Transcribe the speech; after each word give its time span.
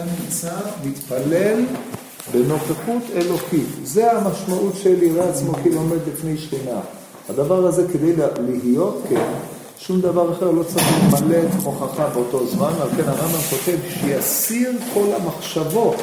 אתה 0.00 0.08
נמצא, 0.22 0.52
מתפלל 0.84 1.64
בנוכחות 2.32 3.02
אלוקית. 3.16 3.66
זה 3.84 4.12
המשמעות 4.12 4.72
של 4.82 5.02
יראה 5.02 5.28
עצמו 5.28 5.52
כאילו 5.52 5.76
עומד 5.76 5.98
לפני 6.12 6.38
שכינה. 6.38 6.80
הדבר 7.28 7.66
הזה 7.66 7.84
כדי 7.92 8.12
להיות, 8.62 9.02
כן, 9.08 9.32
שום 9.78 10.00
דבר 10.00 10.32
אחר 10.32 10.50
לא 10.50 10.62
צריך 10.62 10.86
למלא 11.22 11.36
את 11.36 11.62
מוכחה 11.62 12.06
באותו 12.08 12.46
זמן, 12.46 12.72
על 12.82 12.88
כן 12.96 13.08
הרמב"ם 13.08 13.40
כותב 13.50 13.78
שיסיר 13.88 14.72
כל 14.94 15.06
המחשבות 15.16 15.96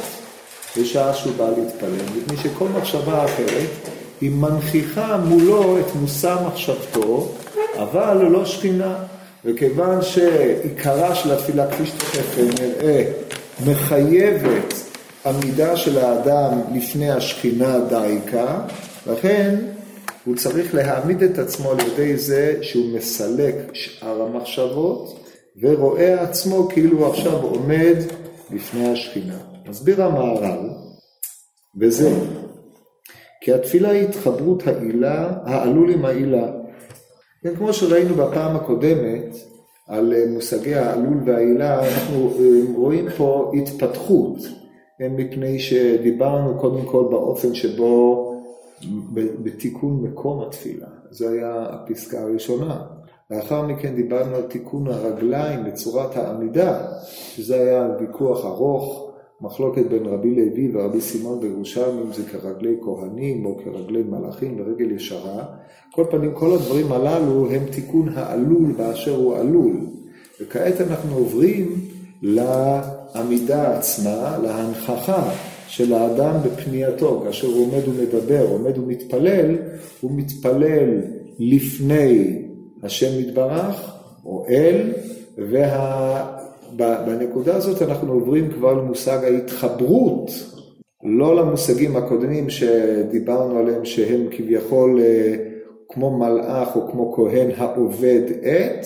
בשעה 0.78 1.14
שהוא 1.14 1.34
בא 1.38 1.50
להתפלל, 1.50 2.18
מפני 2.18 2.38
שכל 2.38 2.68
מחשבה 2.68 3.26
אחרת 3.26 3.70
היא 4.22 4.32
מנכיחה 4.32 5.18
מולו 5.18 5.80
את 5.80 5.96
מושא 6.02 6.36
מחשבתו, 6.48 7.32
אבל 7.80 8.28
לא 8.32 8.46
שכינה. 8.46 8.96
וכיוון 9.46 10.02
שעיקרה 10.02 11.16
של 11.16 11.32
התפילה, 11.32 11.72
כפי 11.72 11.86
שתכף 11.86 12.38
נראה, 12.38 13.04
מחייבת 13.66 14.74
עמידה 15.26 15.78
של 15.78 15.98
האדם 15.98 16.62
לפני 16.74 17.12
השכינה 17.12 17.80
דייקה, 17.80 18.62
לכן 19.08 19.56
הוא 20.26 20.36
צריך 20.36 20.76
להעמיד 20.76 21.24
את 21.24 21.38
עצמו 21.38 21.72
על 21.72 21.78
ידי 21.80 22.18
זה 22.18 22.58
שהוא 22.62 22.98
מסלק 22.98 23.56
שאר 23.74 24.22
המחשבות 24.22 25.30
ורואה 25.62 26.22
עצמו 26.22 26.68
כאילו 26.70 26.98
הוא 26.98 27.14
עכשיו 27.14 27.42
עומד 27.42 27.96
לפני 28.52 28.92
השכינה. 28.92 29.38
מסביר 29.70 30.04
המהר"ל, 30.04 30.70
וזה, 31.80 32.12
כי 33.42 33.54
התפילה 33.54 33.90
היא 33.90 34.08
התחברות 34.08 34.68
העילה, 34.68 35.30
העלול 35.46 35.92
עם 35.92 36.06
העילה. 36.06 36.48
כן, 37.44 37.56
כמו 37.56 37.74
שראינו 37.74 38.16
בפעם 38.16 38.56
הקודמת 38.56 39.36
על 39.88 40.14
מושגי 40.30 40.76
העלול 40.76 41.18
והעילה, 41.26 41.80
אנחנו 41.80 42.30
אה, 42.40 42.76
רואים 42.76 43.06
פה 43.18 43.52
התפתחות, 43.58 44.38
מפני 45.00 45.60
שדיברנו 45.60 46.60
קודם 46.60 46.86
כל 46.86 47.08
באופן 47.12 47.56
שבו 47.56 48.24
בתיקון 49.14 50.02
מקום 50.02 50.42
התפילה, 50.42 50.88
זו 51.12 51.30
הייתה 51.30 51.66
הפסקה 51.70 52.22
הראשונה. 52.22 52.84
לאחר 53.32 53.62
מכן 53.62 53.96
דיברנו 53.96 54.36
על 54.36 54.42
תיקון 54.42 54.88
הרגליים 54.88 55.64
בצורת 55.64 56.18
העמידה, 56.18 56.88
שזה 57.08 57.56
היה 57.56 57.90
ויכוח 58.00 58.46
ארוך, 58.46 59.07
מחלוקת 59.42 59.86
בין 59.90 60.06
רבי 60.06 60.36
לוי 60.36 60.72
ורבי 60.74 61.02
סימון 61.02 61.40
בירושלים, 61.40 61.98
אם 61.98 62.14
זה 62.14 62.24
כרגלי 62.24 62.76
כהנים 62.82 63.46
או 63.46 63.58
כרגלי 63.58 64.04
מלאכים 64.04 64.60
ורגל 64.60 64.92
ישרה. 64.92 65.46
כל 65.92 66.06
פנים, 66.12 66.34
כל 66.34 66.52
הדברים 66.54 66.92
הללו 66.92 67.52
הם 67.52 67.62
תיקון 67.72 68.10
העלול 68.16 68.72
באשר 68.78 69.16
הוא 69.16 69.38
עלול. 69.38 69.88
וכעת 70.42 70.82
אנחנו 70.82 71.16
עוברים 71.16 71.76
לעמידה 72.22 73.78
עצמה, 73.78 74.38
להנכחה 74.44 75.32
של 75.68 75.94
האדם 75.94 76.36
בפנייתו, 76.44 77.22
כאשר 77.26 77.48
הוא 77.48 77.66
עומד 77.66 77.88
ומדבר, 77.88 78.48
עומד 78.50 78.78
ומתפלל, 78.78 79.56
הוא 80.02 80.12
מתפלל 80.16 81.02
לפני 81.40 82.42
השם 82.84 83.20
יתברך, 83.20 83.94
או 84.26 84.46
אל, 84.50 84.94
ובנקודה 85.38 86.37
וה... 86.78 87.56
הזאת 87.56 87.82
אנחנו 87.82 88.14
עוברים 88.14 88.52
כבר 88.52 88.74
למושג 88.74 89.24
ההתחברות, 89.24 90.32
לא 91.04 91.36
למושגים 91.36 91.96
הקודמים 91.96 92.50
שדיברנו 92.50 93.60
עליהם 93.60 93.86
שהם 93.86 94.28
כביכול 94.32 95.00
אה, 95.02 95.36
כמו 95.90 96.18
מלאך 96.18 96.76
או 96.76 96.92
כמו 96.92 97.14
כהן 97.14 97.50
העובד 97.58 98.22
את, 98.42 98.86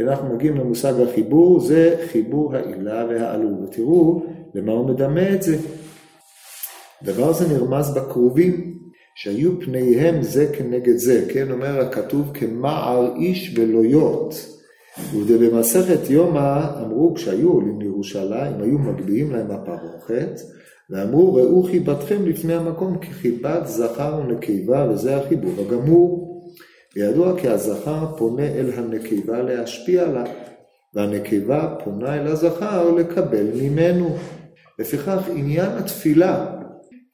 אנחנו 0.00 0.34
מגיעים 0.34 0.56
למושג 0.56 0.92
החיבור, 1.00 1.60
זה 1.60 1.96
חיבור 2.12 2.56
העילה 2.56 3.06
והעלול. 3.08 3.54
ותראו 3.64 4.22
למה 4.54 4.72
הוא 4.72 4.88
מדמה 4.88 5.34
את 5.34 5.42
זה. 5.42 5.56
דבר 7.02 7.32
זה 7.32 7.48
נרמז 7.48 7.94
בכרובים, 7.94 8.74
שהיו 9.14 9.60
פניהם 9.60 10.22
זה 10.22 10.46
כנגד 10.52 10.96
זה, 10.96 11.24
כן, 11.32 11.50
אומר 11.50 11.80
הכתוב 11.80 12.30
כמער 12.34 13.16
איש 13.16 13.58
ולויות. 13.58 14.49
ובמסכת 15.14 16.10
יומא 16.10 16.60
אמרו 16.82 17.14
כשהיו 17.14 17.50
עולים 17.50 17.80
לירושלים, 17.80 18.60
היו 18.60 18.78
מגביהים 18.78 19.30
להם 19.30 19.50
הפרוכת, 19.50 20.40
ואמרו 20.90 21.34
ראו 21.34 21.62
חיבתכם 21.62 22.26
לפני 22.26 22.54
המקום 22.54 22.98
כחיבת 22.98 23.66
זכר 23.66 24.20
ונקבה, 24.20 24.86
וזה 24.90 25.16
החיבור 25.16 25.52
הגמור. 25.58 26.30
וידוע 26.96 27.40
כי 27.40 27.48
הזכר 27.48 28.06
פונה 28.16 28.46
אל 28.46 28.70
הנקבה 28.76 29.42
להשפיע 29.42 30.06
לה, 30.06 30.24
והנקבה 30.94 31.74
פונה 31.84 32.14
אל 32.14 32.26
הזכר 32.26 32.90
לקבל 32.90 33.46
ממנו. 33.54 34.16
לפיכך 34.78 35.28
עניין 35.34 35.70
התפילה 35.78 36.46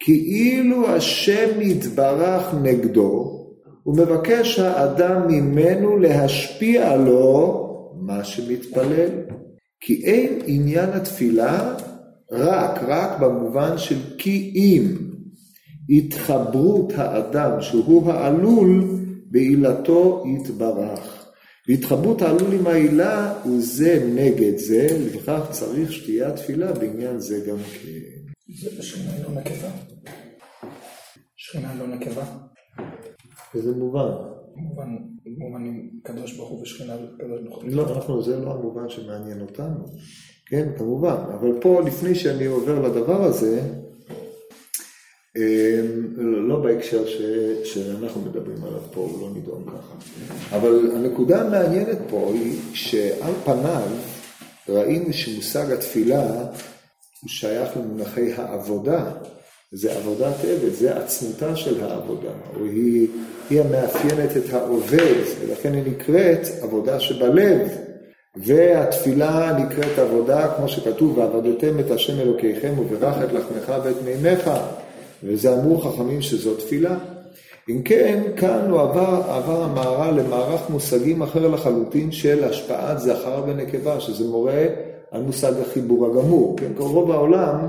כאילו 0.00 0.88
השם 0.88 1.60
יתברך 1.60 2.54
נגדו, 2.62 3.32
ומבקש 3.86 4.58
האדם 4.58 5.28
ממנו 5.28 5.98
להשפיע 5.98 6.96
לו 6.96 7.65
מה 8.06 8.24
שמתפלל. 8.24 9.10
כי 9.80 10.04
אין 10.04 10.40
עניין 10.46 10.90
התפילה 10.90 11.76
רק, 12.32 12.82
רק 12.82 13.20
במובן 13.20 13.78
של 13.78 13.96
כי 14.18 14.52
אם 14.54 14.96
התחברות 15.88 16.92
האדם 16.96 17.60
שהוא 17.60 18.12
העלול 18.12 18.84
בעילתו 19.30 20.24
יתברך. 20.36 21.26
והתחברות 21.68 22.22
העלול 22.22 22.52
עם 22.52 22.66
העילה 22.66 23.40
הוא 23.42 23.60
זה 23.60 24.10
נגד 24.14 24.56
זה, 24.58 24.86
לפיכך 25.06 25.40
צריך 25.50 25.92
שתהיה 25.92 26.28
התפילה 26.28 26.72
בעניין 26.72 27.20
זה 27.20 27.44
גם 27.48 27.56
כן. 27.56 28.26
זה 28.60 28.82
שכינה 28.82 29.12
לא 29.22 29.40
נקבה. 29.40 29.68
שכינה 31.36 31.74
לא 31.74 31.86
נקבה. 31.86 32.24
באיזה 33.54 33.72
מובן? 33.72 34.35
במובן, 34.56 34.96
במובן 35.26 35.80
קדוש 36.02 36.36
ברוך 36.36 36.48
הוא 36.50 36.62
ושכינה 36.62 36.96
קדוש 37.18 37.40
ברוך 37.42 37.56
הוא. 37.56 37.70
לא, 37.70 37.96
אנחנו, 37.96 38.22
זה 38.22 38.36
לא 38.40 38.54
המובן 38.54 38.88
שמעניין 38.88 39.40
אותנו. 39.40 39.84
כן, 40.46 40.68
כמובן. 40.78 41.16
אבל 41.34 41.60
פה, 41.60 41.82
לפני 41.86 42.14
שאני 42.14 42.46
עובר 42.46 42.82
לדבר 42.88 43.24
הזה, 43.24 43.60
אמ, 45.36 46.14
לא 46.48 46.60
בהקשר 46.60 47.06
ש, 47.06 47.16
שאנחנו 47.64 48.20
מדברים 48.20 48.64
עליו 48.64 48.80
פה, 48.92 49.00
הוא 49.00 49.20
לא 49.22 49.34
נידון 49.34 49.64
ככה. 49.66 49.94
אבל 50.56 50.90
הנקודה 50.94 51.40
המעניינת 51.42 51.98
פה 52.08 52.30
היא 52.34 52.60
שעל 52.74 53.32
פניו 53.44 53.82
ראינו 54.68 55.12
שמושג 55.12 55.72
התפילה 55.72 56.42
הוא 57.20 57.28
שייך 57.30 57.76
למונחי 57.76 58.32
העבודה, 58.32 59.12
זה 59.76 59.96
עבודת 59.96 60.34
עבד, 60.44 60.74
זה 60.74 60.96
עצמותה 60.96 61.56
של 61.56 61.84
העבודה, 61.84 62.30
או 62.56 62.64
היא, 62.64 63.08
היא 63.50 63.60
המאפיינת 63.60 64.36
את 64.36 64.52
העובד, 64.52 65.22
ולכן 65.40 65.74
היא 65.74 65.82
נקראת 65.86 66.40
עבודה 66.62 67.00
שבלב, 67.00 67.68
והתפילה 68.36 69.58
נקראת 69.58 69.98
עבודה, 69.98 70.48
כמו 70.56 70.68
שכתוב, 70.68 71.18
ועבדתם 71.18 71.80
את 71.80 71.90
השם 71.90 72.20
אלוקיכם 72.20 72.74
וברך 72.78 73.14
את 73.24 73.32
לחמך 73.32 73.72
ואת 73.84 73.96
מימיך, 74.04 74.50
וזה 75.22 75.54
אמרו 75.54 75.78
חכמים 75.78 76.22
שזו 76.22 76.54
תפילה. 76.54 76.98
אם 77.68 77.82
כן, 77.82 78.22
כאן 78.36 78.70
הוא 78.70 78.80
עבר, 78.80 79.22
עבר 79.28 79.62
המהר"ל 79.62 80.20
למערך 80.20 80.70
מושגים 80.70 81.22
אחר 81.22 81.48
לחלוטין 81.48 82.12
של 82.12 82.44
השפעת 82.44 82.98
זכר 82.98 83.42
ונקבה, 83.46 84.00
שזה 84.00 84.24
מורה 84.24 84.64
על 85.10 85.22
מושג 85.22 85.52
החיבור 85.60 86.06
הגמור. 86.06 86.56
כן, 86.58 86.72
רוב 86.76 87.10
העולם, 87.10 87.68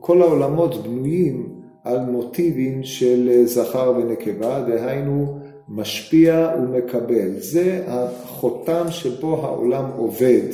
כל 0.00 0.22
העולמות 0.22 0.82
בנויים 0.82 1.48
על 1.84 2.00
מוטיבים 2.00 2.84
של 2.84 3.42
זכר 3.44 3.92
ונקבה, 3.96 4.60
דהיינו 4.60 5.38
משפיע 5.68 6.50
ומקבל. 6.58 7.30
זה 7.38 7.84
החותם 7.86 8.90
שבו 8.90 9.46
העולם 9.46 9.84
עובד. 9.96 10.48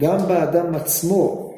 גם 0.00 0.18
באדם 0.28 0.74
עצמו 0.74 1.52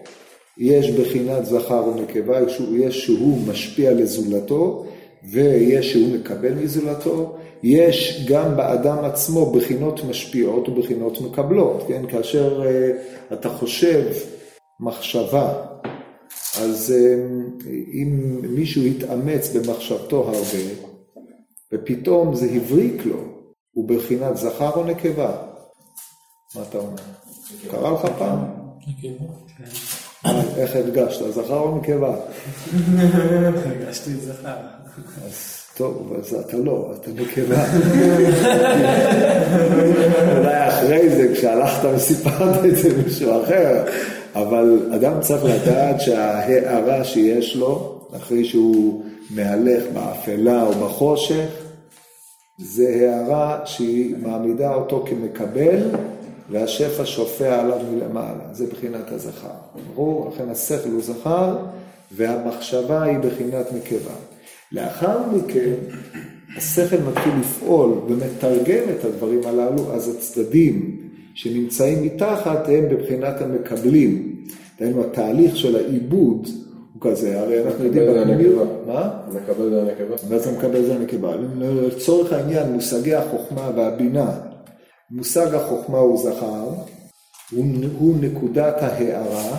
יש 0.59 0.91
בחינת 0.91 1.45
זכר 1.47 1.85
ונקבה, 1.89 2.39
יש 2.73 3.05
שהוא 3.05 3.39
משפיע 3.49 3.93
לזולתו 3.93 4.85
ויש 5.33 5.93
שהוא 5.93 6.09
מקבל 6.15 6.55
מזולתו, 6.55 7.37
יש 7.63 8.27
גם 8.29 8.57
באדם 8.57 9.05
עצמו 9.05 9.53
בחינות 9.53 10.05
משפיעות 10.05 10.69
ובחינות 10.69 11.21
מקבלות, 11.21 11.85
כן? 11.89 12.03
כאשר 12.07 12.63
uh, 12.63 13.35
אתה 13.35 13.49
חושב 13.49 14.07
מחשבה, 14.81 15.53
אז 16.59 16.95
uh, 16.97 17.65
אם 17.93 18.41
מישהו 18.43 18.83
יתאמץ 18.83 19.51
במחשבתו 19.57 20.29
הרבה, 20.29 20.75
ופתאום 21.73 22.35
זה 22.35 22.47
הבריק 22.55 23.07
לו, 23.07 23.17
הוא 23.71 23.89
בחינת 23.89 24.37
זכר 24.37 24.71
או 24.71 24.85
נקבה? 24.85 25.37
מה 26.57 26.63
אתה 26.69 26.79
אומר? 26.79 27.03
קרה 27.71 27.91
לך 27.93 28.07
פעם? 28.19 28.39
איך 30.57 30.77
הדגשת, 30.77 31.31
זכר 31.31 31.59
או 31.59 31.79
נקבה? 31.79 32.17
הרגשתי 33.65 34.15
זכר. 34.15 34.57
טוב, 35.77 36.13
אז 36.19 36.35
אתה 36.35 36.57
לא, 36.57 36.95
אתה 37.01 37.11
נקבה. 37.11 37.65
אולי 40.37 40.69
אחרי 40.69 41.11
זה, 41.11 41.33
כשהלכת 41.35 41.89
וסיפרת 41.95 42.65
את 42.65 42.77
זה 42.77 42.99
למישהו 42.99 43.45
אחר, 43.45 43.85
אבל 44.35 44.91
אדם 44.95 45.21
צריך 45.21 45.45
לדעת 45.45 46.01
שההערה 46.01 47.05
שיש 47.05 47.57
לו, 47.57 48.01
אחרי 48.17 48.45
שהוא 48.45 49.03
מהלך 49.31 49.85
באפלה 49.93 50.63
או 50.63 50.73
בחושך, 50.73 51.49
זה 52.59 52.89
הערה 52.89 53.61
שהיא 53.65 54.15
מעמידה 54.23 54.75
אותו 54.75 55.05
כמקבל, 55.09 55.83
והשפע 56.51 57.07
שופע 57.07 57.61
עליו 57.61 57.79
מלמעלה. 57.93 58.45
זה 58.53 58.67
בחינת 58.67 59.13
הזכר. 59.13 59.49
ברור? 59.95 60.31
לכן 60.35 60.49
השכל 60.49 60.91
הוא 60.91 61.03
זכר, 61.03 61.57
והמחשבה 62.13 63.03
היא 63.03 63.19
בחינת 63.19 63.73
נקבה. 63.73 64.15
לאחר 64.73 65.19
מכן, 65.33 65.75
השכל 66.57 66.97
מתחיל 67.09 67.33
לפעול 67.41 67.93
ומתרגם 68.09 68.85
את 68.99 69.05
הדברים 69.05 69.41
הללו, 69.45 69.95
אז 69.95 70.09
הצדדים 70.09 71.10
שנמצאים 71.43 72.03
מתחת 72.03 72.69
הם 72.69 72.89
בבחינת 72.89 73.41
המקבלים. 73.41 74.37
דהיינו, 74.81 75.05
התהליך 75.05 75.57
של 75.57 75.77
העיבוד 75.77 76.49
הוא 76.95 77.11
כזה, 77.11 77.41
הרי 77.41 77.63
אנחנו 77.63 77.85
יודעים... 77.85 78.07
בפנימיות... 78.07 78.69
מה? 78.87 79.11
מקבל 79.29 79.71
זה 79.71 79.81
הנקבה. 79.83 80.17
מה 80.31 80.39
זה 80.39 80.53
מקבל 80.53 80.85
זה 80.85 80.95
הנקבה? 80.95 81.37
לצורך 81.61 82.33
העניין, 82.33 82.73
מושגי 82.73 83.15
החוכמה 83.15 83.71
והבינה. 83.77 84.31
מושג 85.11 85.55
החוכמה 85.55 85.99
הוא 85.99 86.19
זכר, 86.19 86.69
הוא, 87.53 87.65
הוא 87.99 88.17
נקודת 88.21 88.83
ההארה, 88.83 89.57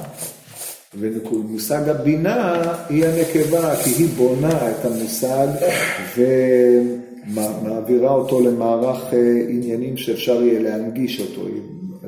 ומושג 0.99 1.89
הבינה 1.89 2.61
היא 2.89 3.05
הנקבה, 3.05 3.75
כי 3.75 3.89
היא 3.89 4.07
בונה 4.17 4.71
את 4.71 4.85
המושג 4.85 5.47
ומעבירה 7.27 8.11
אותו 8.11 8.41
למערך 8.41 9.13
אה, 9.13 9.19
עניינים 9.49 9.97
שאפשר 9.97 10.43
יהיה 10.43 10.59
להנגיש 10.59 11.19
אותו. 11.19 11.47
היא 11.47 11.61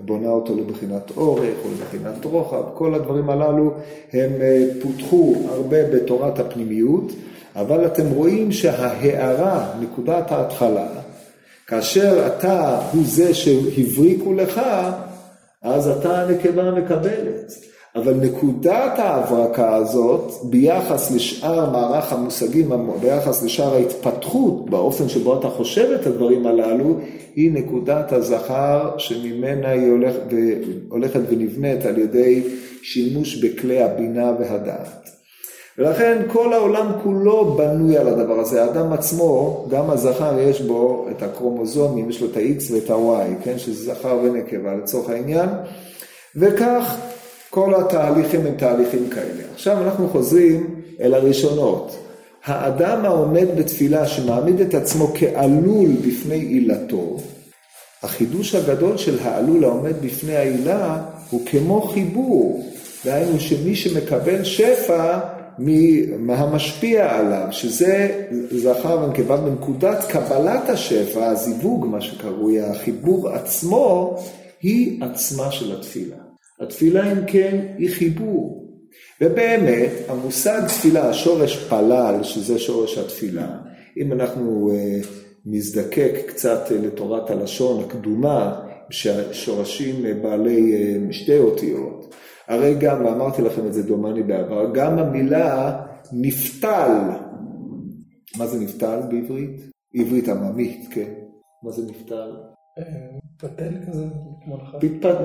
בונה 0.06 0.30
אותו 0.30 0.56
לבחינת 0.56 1.12
אורך 1.18 1.56
או 1.66 1.70
לבחינת 1.72 2.26
רוחב, 2.26 2.64
כל 2.74 2.94
הדברים 2.94 3.30
הללו 3.30 3.74
הם 4.14 4.32
אה, 4.42 4.66
פותחו 4.82 5.36
הרבה 5.50 5.84
בתורת 5.84 6.40
הפנימיות, 6.40 7.12
אבל 7.56 7.86
אתם 7.86 8.10
רואים 8.10 8.52
שההארה, 8.52 9.74
נקודת 9.82 10.32
ההתחלה, 10.32 10.88
כאשר 11.68 12.28
אתה 12.28 12.80
הוא 12.94 13.04
זה 13.06 13.34
שהבריקו 13.34 14.34
לך, 14.34 14.62
אז 15.62 15.88
אתה 15.88 16.22
הנקבה 16.22 16.64
המקבלת. 16.64 17.73
אבל 17.96 18.14
נקודת 18.14 19.00
ההברקה 19.00 19.76
הזאת, 19.76 20.32
ביחס 20.44 21.12
לשאר 21.12 21.70
מערך 21.70 22.14
המושגים, 22.14 22.72
ביחס 23.02 23.44
לשאר 23.44 23.74
ההתפתחות, 23.74 24.70
באופן 24.70 25.10
שבו 25.10 25.40
אתה 25.40 25.50
חושב 25.50 25.98
את 26.02 26.08
הדברים 26.08 26.48
הללו, 26.48 26.98
היא 27.36 27.52
נקודת 27.52 28.12
הזכר 28.12 28.98
שממנה 28.98 29.70
היא 29.70 29.92
הולכת, 29.92 30.22
הולכת 30.90 31.20
ונבנית 31.30 31.86
על 31.86 31.98
ידי 31.98 32.44
שימוש 32.82 33.44
בכלי 33.44 33.84
הבינה 33.84 34.32
והדעת. 34.40 35.10
ולכן 35.78 36.22
כל 36.28 36.54
העולם 36.54 36.92
כולו 37.04 37.46
בנוי 37.46 37.98
על 37.98 38.08
הדבר 38.08 38.40
הזה. 38.40 38.64
האדם 38.64 38.94
עצמו, 38.94 39.66
גם 39.70 39.90
הזכר 39.90 40.40
יש 40.40 40.62
בו 40.62 41.08
את 41.12 41.24
הקרומוזומים, 41.24 42.10
יש 42.10 42.22
לו 42.22 42.28
את 42.28 42.38
ה-X 42.38 42.74
ואת 42.74 42.90
ה-Y, 42.90 43.44
כן? 43.44 43.58
שזה 43.58 43.94
זכר 43.94 44.20
ונקבה 44.24 44.76
לצורך 44.76 45.10
העניין. 45.10 45.50
וכך 46.36 46.98
כל 47.54 47.76
התהליכים 47.76 48.46
הם 48.46 48.56
תהליכים 48.58 49.10
כאלה. 49.10 49.44
עכשיו 49.54 49.84
אנחנו 49.84 50.10
חוזרים 50.10 50.76
אל 51.02 51.14
הראשונות. 51.14 51.98
האדם 52.46 53.06
העומד 53.06 53.48
בתפילה 53.58 54.08
שמעמיד 54.08 54.62
את 54.62 54.74
עצמו 54.74 55.08
כעלול 55.16 55.90
בפני 56.08 56.36
עילתו, 56.36 57.18
החידוש 58.04 58.56
הגדול 58.56 58.98
של 58.98 59.20
העלול 59.22 59.64
העומד 59.64 60.02
בפני 60.02 60.36
העילה 60.36 61.04
הוא 61.30 61.46
כמו 61.46 61.82
חיבור, 61.82 62.72
דהיינו 63.06 63.40
שמי 63.40 63.76
שמקבל 63.76 64.44
שפע 64.44 65.20
מהמשפיע 66.20 67.16
עליו, 67.20 67.48
שזה 67.52 68.26
זכר 68.52 69.00
ונקבה 69.04 69.38
בנקודת 69.38 70.04
קבלת 70.10 70.70
השפע, 70.70 71.26
הזיווג, 71.26 71.86
מה 71.86 72.02
שקרוי, 72.02 72.62
החיבור 72.62 73.30
עצמו, 73.30 74.18
היא 74.62 75.04
עצמה 75.04 75.52
של 75.52 75.76
התפילה. 75.76 76.33
התפילה 76.62 77.12
אם 77.12 77.26
כן 77.28 77.66
היא 77.78 77.90
חיבור. 77.90 78.64
ובאמת 79.22 79.92
המושג 80.08 80.68
תפילה, 80.68 81.10
השורש 81.10 81.58
פלל, 81.58 82.24
שזה 82.24 82.60
שורש 82.60 82.98
התפילה, 82.98 83.58
אם 83.98 84.14
אנחנו 84.14 84.72
uh, 84.72 85.08
נזדקק 85.46 86.14
קצת 86.28 86.68
uh, 86.68 86.74
לתורת 86.74 87.30
הלשון 87.30 87.84
הקדומה, 87.84 88.62
שורשים 89.32 90.06
uh, 90.06 90.24
בעלי 90.24 90.74
uh, 90.74 91.14
שתי 91.14 91.38
אותיות, 91.38 92.16
הרי 92.48 92.76
גם, 92.80 93.06
ואמרתי 93.06 93.42
לכם 93.42 93.68
את 93.68 93.74
זה 93.74 93.84
דומני 93.84 94.24
בעבר, 94.24 94.74
גם 94.74 95.00
המילה 95.00 95.82
נפתל, 96.14 96.92
מה 98.38 98.48
זה 98.48 98.60
נפתל 98.60 99.00
בעברית? 99.10 99.62
עברית 99.96 100.30
עממית, 100.30 100.88
כן. 100.92 101.14
מה 101.64 101.72
זה 101.72 101.82
נפתל? 101.86 102.32
מתפתל 103.26 103.74
כזה, 103.88 104.06
לך. 104.48 104.84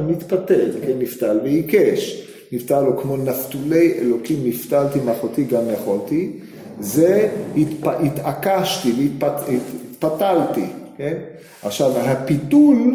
מתפתל, 0.09 0.71
כן, 0.87 0.93
נפתל 0.99 1.41
ועיקש. 1.43 2.29
נפתל 2.53 2.81
לו 2.81 2.99
כמו 2.99 3.17
נפתולי 3.17 3.99
אלוקים 3.99 4.39
נפתלתי 4.45 5.01
מאחותי 5.01 5.45
גם 5.45 5.63
יכולתי. 5.75 6.33
זה 6.81 7.29
התפ... 7.57 7.87
התעקשתי 7.87 8.93
והתפתלתי, 9.21 10.67
כן? 10.97 11.15
עכשיו, 11.63 11.99
הפיתול, 11.99 12.95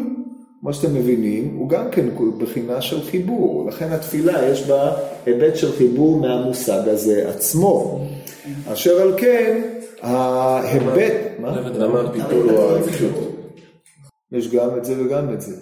כמו 0.62 0.74
שאתם 0.74 0.94
מבינים, 0.96 1.56
הוא 1.58 1.70
גם 1.70 1.92
כן 1.92 2.06
בחינה 2.38 2.82
של 2.82 3.02
חיבור. 3.02 3.68
לכן 3.68 3.92
התפילה 3.92 4.46
יש 4.46 4.68
בה 4.68 4.94
היבט 5.26 5.56
של 5.56 5.72
חיבור 5.72 6.18
מהמושג 6.18 6.88
הזה 6.88 7.30
עצמו. 7.30 8.06
אשר 8.74 9.02
על 9.02 9.14
כן, 9.18 9.62
ההיבט... 10.02 11.14
למה 11.76 12.02
הפיתול 12.02 12.50
הוא 12.50 12.72
העיקשות? 12.72 13.36
יש 14.32 14.48
גם 14.48 14.78
את 14.78 14.86
זה 14.86 15.04
וגם 15.06 15.34
את 15.34 15.42
זה. 15.42 15.56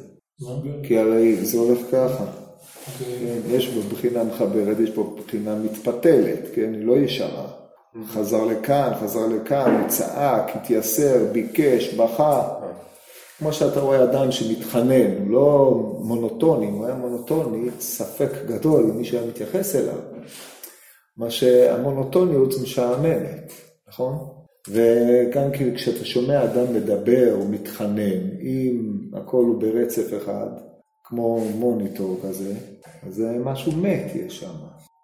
כי 0.83 0.97
הרי 0.97 1.45
זה 1.45 1.57
הולך 1.57 1.79
ככה. 1.91 2.25
כן, 2.99 3.37
יש 3.49 3.67
פה 3.67 3.79
בחינה 3.91 4.23
מחברת, 4.23 4.79
יש 4.79 4.89
פה 4.89 5.15
בחינה 5.17 5.55
מתפתלת, 5.55 6.39
כן? 6.53 6.73
היא 6.73 6.85
לא 6.85 6.97
ישרה. 6.97 7.47
חזר 8.07 8.45
לכאן, 8.45 8.91
חזר 9.01 9.27
לכאן, 9.27 9.85
צעק, 9.87 10.55
התייסר, 10.55 11.25
ביקש, 11.31 11.93
בכה. 11.93 12.53
כמו 13.39 13.53
שאתה 13.53 13.79
רואה 13.79 14.03
אדם 14.03 14.31
שמתחנן, 14.31 15.17
הוא 15.19 15.31
לא 15.31 15.73
מונוטוני, 15.99 16.67
אם 16.67 16.73
הוא 16.73 16.85
היה 16.85 16.95
מונוטוני, 16.95 17.69
ספק 17.79 18.31
גדול 18.47 18.83
למי 18.83 19.05
שהיה 19.05 19.27
מתייחס 19.27 19.75
אליו. 19.75 19.99
מה 21.17 21.29
שהמונוטוניות 21.29 22.53
משעממת, 22.63 23.51
נכון? 23.87 24.17
וגם 24.69 25.49
כשאתה 25.75 26.05
שומע 26.05 26.43
אדם 26.43 26.73
מדבר 26.73 27.33
או 27.33 27.47
מתחנן, 27.47 28.39
אם 28.41 29.00
הכל 29.13 29.43
הוא 29.43 29.61
ברצף 29.61 30.17
אחד, 30.17 30.49
כמו 31.03 31.45
מוניטור 31.55 32.19
כזה, 32.23 32.53
זה 33.09 33.37
משהו 33.43 33.71
מת 33.71 34.15
יש 34.15 34.39
שם. 34.39 34.55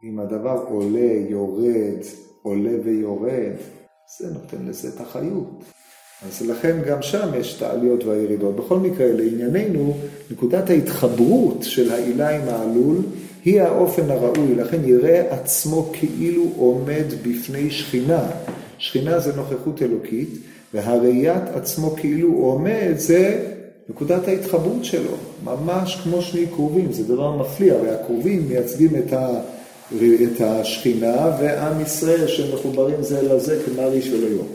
אם 0.04 0.20
הדבר 0.20 0.66
עולה, 0.70 1.14
יורד, 1.30 2.00
עולה 2.42 2.72
ויורד, 2.84 3.56
זה 4.20 4.34
נותן 4.34 4.66
לזה 4.66 4.90
את 4.96 5.02
החיות. 5.02 5.64
אז 6.28 6.42
לכן 6.42 6.78
גם 6.88 7.02
שם 7.02 7.30
יש 7.40 7.58
את 7.58 7.62
העליות 7.62 8.04
והירידות. 8.04 8.56
בכל 8.56 8.80
מקרה, 8.80 9.08
לענייננו, 9.12 9.98
נקודת 10.32 10.70
ההתחברות 10.70 11.64
של 11.64 11.92
העילה 11.92 12.30
עם 12.30 12.48
העלול 12.48 12.98
היא 13.46 13.62
האופן 13.62 14.12
הראוי, 14.12 14.56
לכן 14.56 14.82
יראה 14.86 15.34
עצמו 15.34 15.90
כאילו 15.94 16.44
עומד 16.58 17.06
בפני 17.24 17.72
שכינה. 17.72 18.30
שכינה 18.78 19.20
זה 19.20 19.36
נוכחות 19.36 19.82
אלוקית, 19.82 20.30
והראיית 20.74 21.44
עצמו 21.56 21.90
כאילו 21.90 22.34
עומד 22.34 22.94
זה 22.96 23.54
נקודת 23.89 24.27
ההתחברות 24.27 24.86
שלו, 24.86 25.12
ממש 25.44 25.96
כמו 26.03 26.22
שני 26.22 26.46
קרובים, 26.48 26.91
זה 26.91 27.03
דבר 27.03 27.32
מפליא, 27.32 27.74
הרי 27.74 27.89
הקרובים 27.89 28.48
מייצגים 28.48 28.96
את, 28.96 29.13
ה, 29.13 29.29
את 29.96 30.41
השכינה 30.41 31.38
ועם 31.39 31.82
ישראל 31.82 32.27
שמחוברים 32.27 33.03
זה 33.03 33.22
לזה 33.22 33.63
כמריש 33.65 34.08
וליות. 34.08 34.48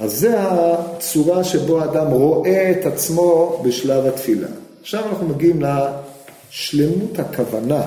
אז 0.00 0.12
זה 0.12 0.34
הצורה 0.38 1.44
שבו 1.44 1.80
האדם 1.80 2.10
רואה 2.10 2.70
את 2.70 2.86
עצמו 2.86 3.60
בשלב 3.64 4.06
התפילה. 4.06 4.48
עכשיו 4.80 5.04
אנחנו 5.08 5.28
מגיעים 5.28 5.62
לשלמות 5.62 7.18
הכוונה. 7.18 7.82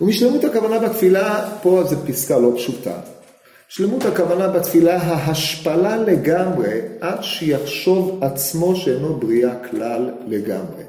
ומשלמות 0.00 0.44
הכוונה 0.44 0.78
בתפילה, 0.78 1.50
פה 1.62 1.82
זו 1.86 1.96
פסקה 2.06 2.38
לא 2.38 2.52
פשוטה. 2.56 3.00
שלמות 3.68 4.04
הכוונה 4.04 4.48
בתפילה 4.48 4.96
ההשפלה 4.96 5.96
לגמרי, 5.96 6.80
עד 7.00 7.22
שיחשוב 7.22 8.24
עצמו 8.24 8.76
שאינו 8.76 9.16
בריאה 9.16 9.54
כלל 9.70 10.10
לגמרי. 10.26 10.82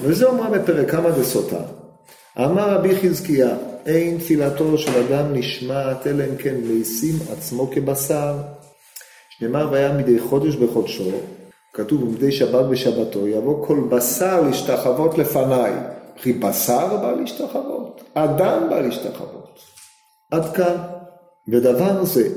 וזה 0.00 0.26
אומר 0.26 0.50
בפרק 0.50 0.90
כמה 0.90 1.10
דסוטה. 1.10 1.60
אמר 2.38 2.74
רבי 2.74 2.96
חזקיה, 2.96 3.56
אין 3.86 4.18
תפילתו 4.18 4.78
של 4.78 4.90
אדם 5.00 5.34
נשמעת, 5.34 6.06
אלא 6.06 6.24
אם 6.24 6.36
כן 6.36 6.54
מיישים 6.54 7.14
עצמו 7.32 7.70
כבשר. 7.70 8.34
שנאמר 9.30 9.68
והיה 9.72 9.92
מדי 9.92 10.20
חודש 10.20 10.54
בחודשו, 10.54 11.10
כתוב 11.72 12.02
ומדי 12.02 12.32
שבת 12.32 12.64
בשבתו, 12.64 13.28
יבוא 13.28 13.66
כל 13.66 13.80
בשר 13.90 14.40
להשתחוות 14.40 15.18
לפניי. 15.18 15.72
וכי 16.18 16.32
בשר 16.32 16.96
בא 16.96 17.12
להשתחוות, 17.12 18.02
אדם 18.14 18.70
בא 18.70 18.80
להשתחוות. 18.80 19.60
עד 20.30 20.56
כאן. 20.56 20.95
ודבר 21.48 22.04
זה, 22.04 22.28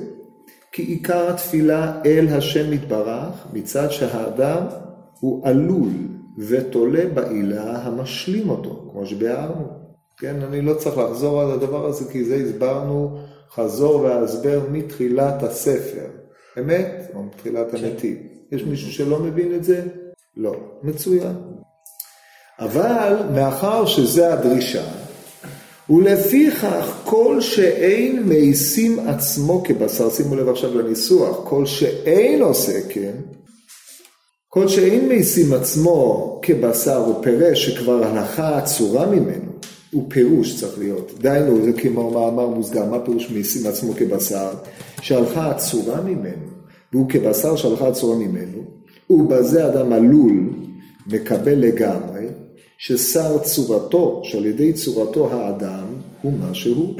כי 0.72 0.82
עיקר 0.82 1.30
התפילה 1.30 2.02
אל 2.06 2.28
השם 2.28 2.74
יתברך, 2.74 3.48
מצד 3.54 3.92
שהאדם 3.92 4.64
הוא 5.20 5.48
עלול 5.48 5.92
ותולה 6.38 7.06
בעילה 7.14 7.78
המשלים 7.78 8.50
אותו, 8.50 8.90
כמו 8.92 9.06
שביארנו. 9.06 9.68
כן, 10.18 10.36
אני 10.42 10.62
לא 10.62 10.74
צריך 10.74 10.98
לחזור 10.98 11.42
על 11.42 11.52
הדבר 11.52 11.86
הזה, 11.86 12.12
כי 12.12 12.24
זה 12.24 12.36
הסברנו 12.36 13.18
חזור 13.52 14.02
והסבר 14.02 14.62
מתחילת 14.72 15.44
הספר. 15.44 16.06
אמת? 16.60 17.12
או 17.14 17.24
מתחילת 17.24 17.74
הנתיב. 17.74 18.18
יש 18.52 18.64
מישהו 18.64 18.92
שלא 18.92 19.20
מבין 19.20 19.56
את 19.56 19.64
זה? 19.64 19.84
לא. 20.38 20.56
מצוין. 20.84 21.36
אבל 22.60 23.14
מאחר 23.36 23.86
שזה 23.86 24.34
הדרישה, 24.34 24.84
ולפיכך 25.90 27.02
כל 27.06 27.42
שאין 27.42 28.24
מייסים 28.24 29.00
עצמו 29.00 29.64
כבשר, 29.64 30.10
שימו 30.10 30.36
לב 30.36 30.50
עכשיו 30.50 30.78
לניסוח, 30.78 31.40
כל 31.44 31.66
שאין 31.66 32.42
עושה 32.42 32.80
כן, 32.90 33.14
כל 34.48 34.68
שאין 34.68 35.08
מייסים 35.08 35.54
עצמו 35.54 36.40
כבשר 36.42 36.98
הוא 36.98 37.24
פירש 37.24 37.66
שכבר 37.66 38.04
הלכה 38.04 38.58
עצורה 38.58 39.06
ממנו, 39.06 39.52
הוא 39.92 40.06
פירוש 40.10 40.60
צריך 40.60 40.80
להיות. 40.80 41.12
דהיינו, 41.22 41.66
זה 41.66 41.74
כמו 41.74 42.12
מאמר 42.12 42.48
מוסגר, 42.48 42.86
מה 42.86 43.00
פירוש 43.00 43.30
מייסים 43.30 43.68
עצמו 43.68 43.94
כבשר? 43.94 44.50
שהלכה 45.02 45.52
עצורה 45.52 46.02
ממנו, 46.02 46.48
והוא 46.94 47.10
כבשר 47.10 47.56
שהלכה 47.56 47.88
עצורה 47.88 48.16
ממנו, 48.16 48.64
ובזה 49.10 49.68
אדם 49.68 49.94
עלול 49.94 50.50
מקבל 51.08 51.56
לגמרי, 51.56 52.26
ששר 52.82 53.40
צורתו, 53.40 54.22
שעל 54.24 54.46
ידי 54.46 54.74
צורתו 54.74 55.34
האדם, 55.34 55.86
הוא 56.22 56.34
מה 56.34 56.54
שהוא. 56.54 56.96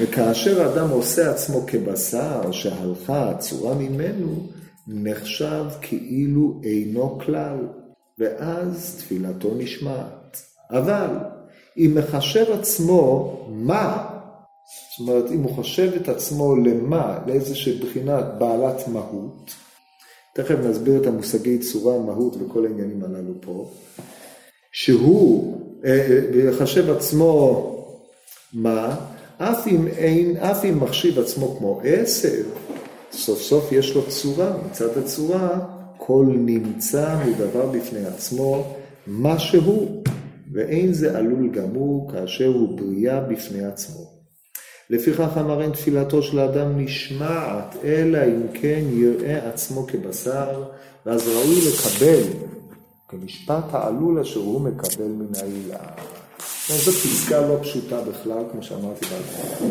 וכאשר 0.00 0.72
אדם 0.72 0.90
עושה 0.90 1.30
עצמו 1.30 1.60
כבשר 1.66 2.52
שהלכה 2.52 3.32
צורה 3.38 3.74
ממנו, 3.74 4.46
נחשב 4.88 5.64
כאילו 5.80 6.60
אינו 6.64 7.18
כלל, 7.18 7.56
ואז 8.18 8.96
תפילתו 8.98 9.54
נשמעת. 9.58 10.42
אבל 10.70 11.08
אם 11.76 11.92
מחשב 11.94 12.44
עצמו 12.52 13.32
מה, 13.48 14.06
זאת 14.90 15.08
אומרת 15.08 15.30
אם 15.30 15.42
הוא 15.42 15.54
חושב 15.54 15.92
את 16.02 16.08
עצמו 16.08 16.56
למה, 16.56 17.18
לאיזושהי 17.26 17.78
בחינת 17.78 18.24
בעלת 18.38 18.88
מהות, 18.88 19.54
תכף 20.34 20.56
נסביר 20.64 21.02
את 21.02 21.06
המושגי 21.06 21.58
צורה, 21.58 21.98
מהות 21.98 22.36
וכל 22.40 22.66
העניינים 22.66 23.04
הללו 23.04 23.32
פה, 23.40 23.70
שהוא 24.84 25.60
יחשב 26.48 26.90
עצמו 26.90 27.70
מה, 28.52 28.96
אף 29.38 29.66
אם, 29.66 29.86
אין, 29.86 30.36
אף 30.36 30.64
אם 30.64 30.80
מחשיב 30.80 31.18
עצמו 31.18 31.56
כמו 31.58 31.80
עשב, 31.84 32.44
סוף 33.12 33.40
סוף 33.42 33.72
יש 33.72 33.94
לו 33.94 34.02
צורה, 34.08 34.56
מצד 34.66 34.98
הצורה 34.98 35.60
כל 35.96 36.26
נמצא 36.28 37.16
מדבר 37.26 37.66
בפני 37.66 38.06
עצמו, 38.06 38.74
מה 39.06 39.38
שהוא, 39.38 40.02
ואין 40.52 40.92
זה 40.92 41.18
עלול 41.18 41.48
גמור 41.48 42.12
כאשר 42.12 42.46
הוא 42.46 42.78
בריאה 42.78 43.20
בפני 43.20 43.64
עצמו. 43.64 44.10
לפיכך 44.90 45.30
אמר 45.40 45.62
אין 45.62 45.70
תפילתו 45.70 46.22
של 46.22 46.38
האדם 46.38 46.78
נשמעת, 46.80 47.76
אלא 47.84 48.18
אם 48.24 48.42
כן 48.54 48.82
יראה 48.90 49.48
עצמו 49.48 49.86
כבשר, 49.86 50.62
ואז 51.06 51.28
ראוי 51.28 51.56
לקבל 51.68 52.43
כמשפט 53.20 53.64
העלול 53.72 54.18
אשר 54.18 54.40
הוא 54.40 54.60
מקבל 54.60 55.04
מן 55.04 55.34
העילה. 55.40 55.78
זו 56.68 56.92
פסקה 56.92 57.40
לא 57.40 57.56
פשוטה 57.62 58.00
בכלל, 58.00 58.42
כמו 58.52 58.62
שאמרתי 58.62 59.06
בהתחלה. 59.06 59.68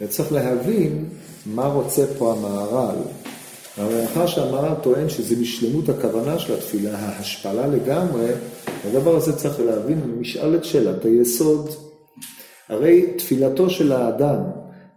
וצריך 0.00 0.32
להבין 0.32 1.04
מה 1.46 1.66
רוצה 1.66 2.06
פה 2.18 2.32
המהר"ל. 2.32 2.96
אבל 3.78 4.00
מאחר 4.00 4.26
שהמהר"ל 4.26 4.74
טוען 4.82 5.08
שזה 5.08 5.36
משלמות 5.40 5.88
הכוונה 5.88 6.38
של 6.38 6.54
התפילה, 6.54 6.98
ההשפלה 6.98 7.66
לגמרי, 7.66 8.26
הדבר 8.84 9.16
הזה 9.16 9.36
צריך 9.36 9.60
להבין 9.60 10.00
ומשאל 10.04 10.56
את 10.56 10.64
שאלת 10.64 11.04
היסוד. 11.04 11.68
הרי 12.68 13.06
תפילתו 13.16 13.70
של 13.70 13.92
האדם, 13.92 14.40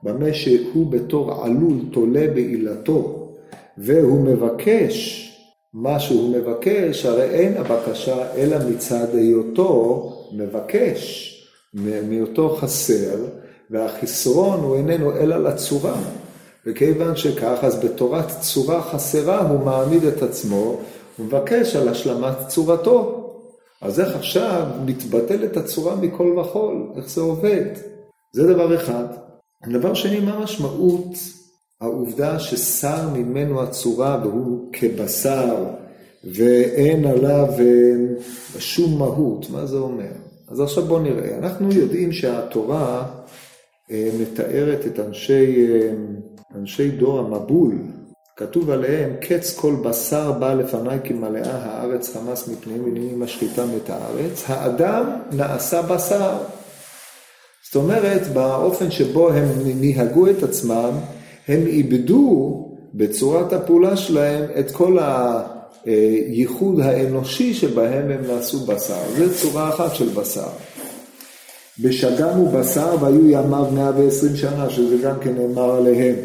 במה 0.03 0.33
שהוא 0.33 0.91
בתור 0.91 1.43
עלול 1.45 1.77
תולה 1.91 2.27
בעילתו, 2.33 3.29
והוא 3.77 4.21
מבקש 4.21 5.24
מה 5.77 5.99
שהוא 5.99 6.35
מבקש, 6.37 7.05
הרי 7.05 7.23
אין 7.23 7.57
הבקשה 7.57 8.33
אלא 8.35 8.57
מצד 8.69 9.15
היותו 9.15 10.11
מבקש, 10.31 11.31
מהיותו 11.73 12.57
חסר, 12.59 13.25
והחסרון 13.69 14.59
הוא 14.59 14.75
איננו 14.75 15.11
אלא 15.11 15.37
לצורה. 15.37 15.95
וכיוון 16.65 17.15
שכך, 17.15 17.59
אז 17.61 17.79
בתורת 17.79 18.25
צורה 18.39 18.81
חסרה 18.81 19.47
הוא 19.47 19.59
מעמיד 19.59 20.03
את 20.03 20.21
עצמו, 20.21 20.79
הוא 21.17 21.25
מבקש 21.25 21.75
על 21.75 21.89
השלמת 21.89 22.47
צורתו. 22.47 23.21
אז 23.81 23.99
איך 23.99 24.15
עכשיו 24.15 24.67
מתבטלת 24.85 25.57
הצורה 25.57 25.95
מכל 25.95 26.39
וכול? 26.39 26.87
איך 26.97 27.09
זה 27.09 27.21
עובד? 27.21 27.65
זה 28.33 28.53
דבר 28.53 28.75
אחד. 28.75 29.05
דבר 29.67 29.93
שני, 29.93 30.19
מה 30.19 30.33
המשמעות 30.33 31.07
העובדה 31.81 32.39
ששר 32.39 33.09
ממנו 33.09 33.63
הצורה 33.63 34.19
והוא 34.23 34.69
כבשר 34.73 35.65
ואין 36.23 37.05
עליו 37.05 37.47
אה, 37.59 37.93
שום 38.59 38.99
מהות, 38.99 39.49
מה 39.49 39.65
זה 39.65 39.77
אומר? 39.77 40.11
אז 40.47 40.59
עכשיו 40.61 40.85
בואו 40.85 40.99
נראה. 40.99 41.37
אנחנו 41.37 41.71
יודעים 41.71 42.11
שהתורה 42.11 43.05
אה, 43.91 44.09
מתארת 44.21 44.85
את 44.85 44.99
אנשי, 44.99 45.67
אה, 45.67 45.89
אנשי 46.55 46.91
דור 46.91 47.19
המבול. 47.19 47.77
כתוב 48.37 48.69
עליהם, 48.69 49.15
קץ 49.21 49.55
כל 49.55 49.75
בשר 49.83 50.31
בא 50.31 50.53
לפניי 50.53 50.99
כי 51.03 51.13
מלאה 51.13 51.57
הארץ 51.57 52.13
חמס 52.13 52.47
מפניהם 52.47 52.83
ונהיים 52.85 53.19
משחיתם 53.19 53.67
את 53.83 53.89
הארץ. 53.89 54.43
האדם 54.47 55.05
נעשה 55.31 55.81
בשר. 55.81 56.37
זאת 57.65 57.75
אומרת, 57.75 58.27
באופן 58.33 58.91
שבו 58.91 59.29
הם 59.29 59.47
נהגו 59.81 60.29
את 60.29 60.43
עצמם, 60.43 60.91
הם 61.47 61.67
איבדו 61.67 62.61
בצורת 62.93 63.53
הפעולה 63.53 63.97
שלהם 63.97 64.43
את 64.59 64.71
כל 64.71 64.97
הייחוד 65.85 66.79
האנושי 66.79 67.53
שבהם 67.53 68.11
הם 68.11 68.21
נעשו 68.27 68.59
בשר. 68.59 69.01
זו 69.17 69.33
צורה 69.41 69.69
אחת 69.69 69.95
של 69.95 70.09
בשר. 70.09 70.49
בשגם 71.79 72.29
הוא 72.29 72.51
בשר 72.51 72.95
והיו 73.01 73.29
ימיו 73.29 73.65
120 73.73 74.35
שנה, 74.35 74.69
שזה 74.69 74.97
גם 74.97 75.19
כן 75.21 75.33
נאמר 75.37 75.75
עליהם. 75.75 76.15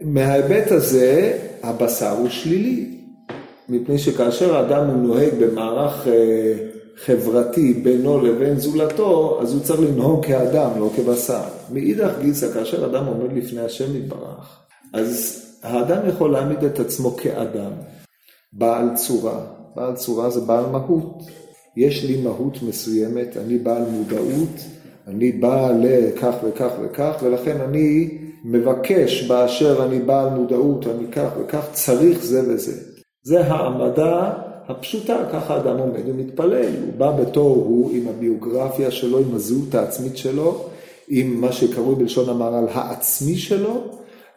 ומההיבט 0.00 0.72
הזה, 0.72 1.38
הבשר 1.62 2.10
הוא 2.10 2.28
שלילי. 2.28 2.90
מפני 3.68 3.98
שכאשר 3.98 4.56
האדם 4.56 5.02
נוהג 5.06 5.34
במערך 5.40 6.08
אה, 6.08 6.54
חברתי 6.96 7.74
בינו 7.74 8.20
לבין 8.20 8.58
זולתו, 8.58 9.38
אז 9.42 9.52
הוא 9.52 9.62
צריך 9.62 9.80
לנהוג 9.80 10.26
כאדם, 10.26 10.70
לא 10.78 10.90
כבשר. 10.96 11.42
מאידך 11.72 12.12
גיסא, 12.20 12.52
כאשר 12.52 12.86
אדם 12.86 13.06
עומד 13.06 13.32
לפני 13.32 13.60
השם 13.60 13.96
יתברך, 13.96 14.58
אז 14.92 15.40
האדם 15.62 16.08
יכול 16.08 16.32
להעמיד 16.32 16.64
את 16.64 16.80
עצמו 16.80 17.16
כאדם, 17.16 17.70
בעל 18.52 18.88
צורה. 18.94 19.40
בעל 19.76 19.94
צורה 19.94 20.30
זה 20.30 20.40
בעל 20.40 20.66
מהות. 20.66 21.22
יש 21.76 22.04
לי 22.04 22.22
מהות 22.22 22.62
מסוימת, 22.62 23.36
אני 23.36 23.58
בעל 23.58 23.82
מודעות, 23.90 24.60
אני 25.08 25.32
בעל 25.32 25.86
לכך 25.86 26.34
וכך 26.44 26.70
וכך, 26.82 27.12
ולכן 27.22 27.60
אני 27.60 28.18
מבקש 28.44 29.22
באשר 29.28 29.86
אני 29.86 29.98
בעל 29.98 30.30
מודעות, 30.30 30.86
אני 30.86 31.06
כך 31.12 31.28
וכך, 31.40 31.66
צריך 31.72 32.24
זה 32.24 32.42
וזה. 32.48 32.80
זה 33.22 33.44
העמדה 33.44 34.32
הפשוטה, 34.68 35.16
ככה 35.32 35.56
אדם 35.56 35.78
עומד 35.78 36.08
ומתפלל. 36.08 36.74
הוא 36.84 36.92
בא 36.96 37.10
בתור 37.10 37.56
הוא 37.56 37.90
עם 37.94 38.08
הביוגרפיה 38.08 38.90
שלו, 38.90 39.18
עם 39.18 39.34
הזהות 39.34 39.74
העצמית 39.74 40.16
שלו, 40.16 40.68
עם 41.08 41.40
מה 41.40 41.52
שקרוי 41.52 41.94
בלשון 41.94 42.28
המהר"ל 42.28 42.66
העצמי 42.72 43.36
שלו, 43.36 43.84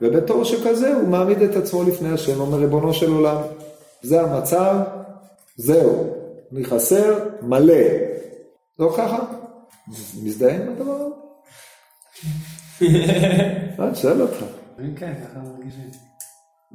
ובתור 0.01 0.43
שכזה 0.43 0.95
הוא 0.95 1.07
מעמיד 1.07 1.41
את 1.41 1.55
עצמו 1.55 1.83
לפני 1.83 2.09
השם, 2.09 2.39
אומר 2.39 2.57
ריבונו 2.57 2.93
של 2.93 3.11
עולם, 3.11 3.37
זה 4.01 4.21
המצב, 4.21 4.75
זהו, 5.55 6.13
אני 6.53 6.65
חסר, 6.65 7.19
מלא. 7.41 7.83
לא 8.79 8.93
ככה? 8.97 9.25
מזדהה 10.23 10.55
עם 10.55 10.61
הדבר 10.71 10.91
הזה? 10.91 11.15
אני 13.79 13.95
שואל 13.95 14.21
אותך. 14.21 14.43
כן, 14.95 15.13
ככה 15.23 15.39
מרגישים. 15.39 15.89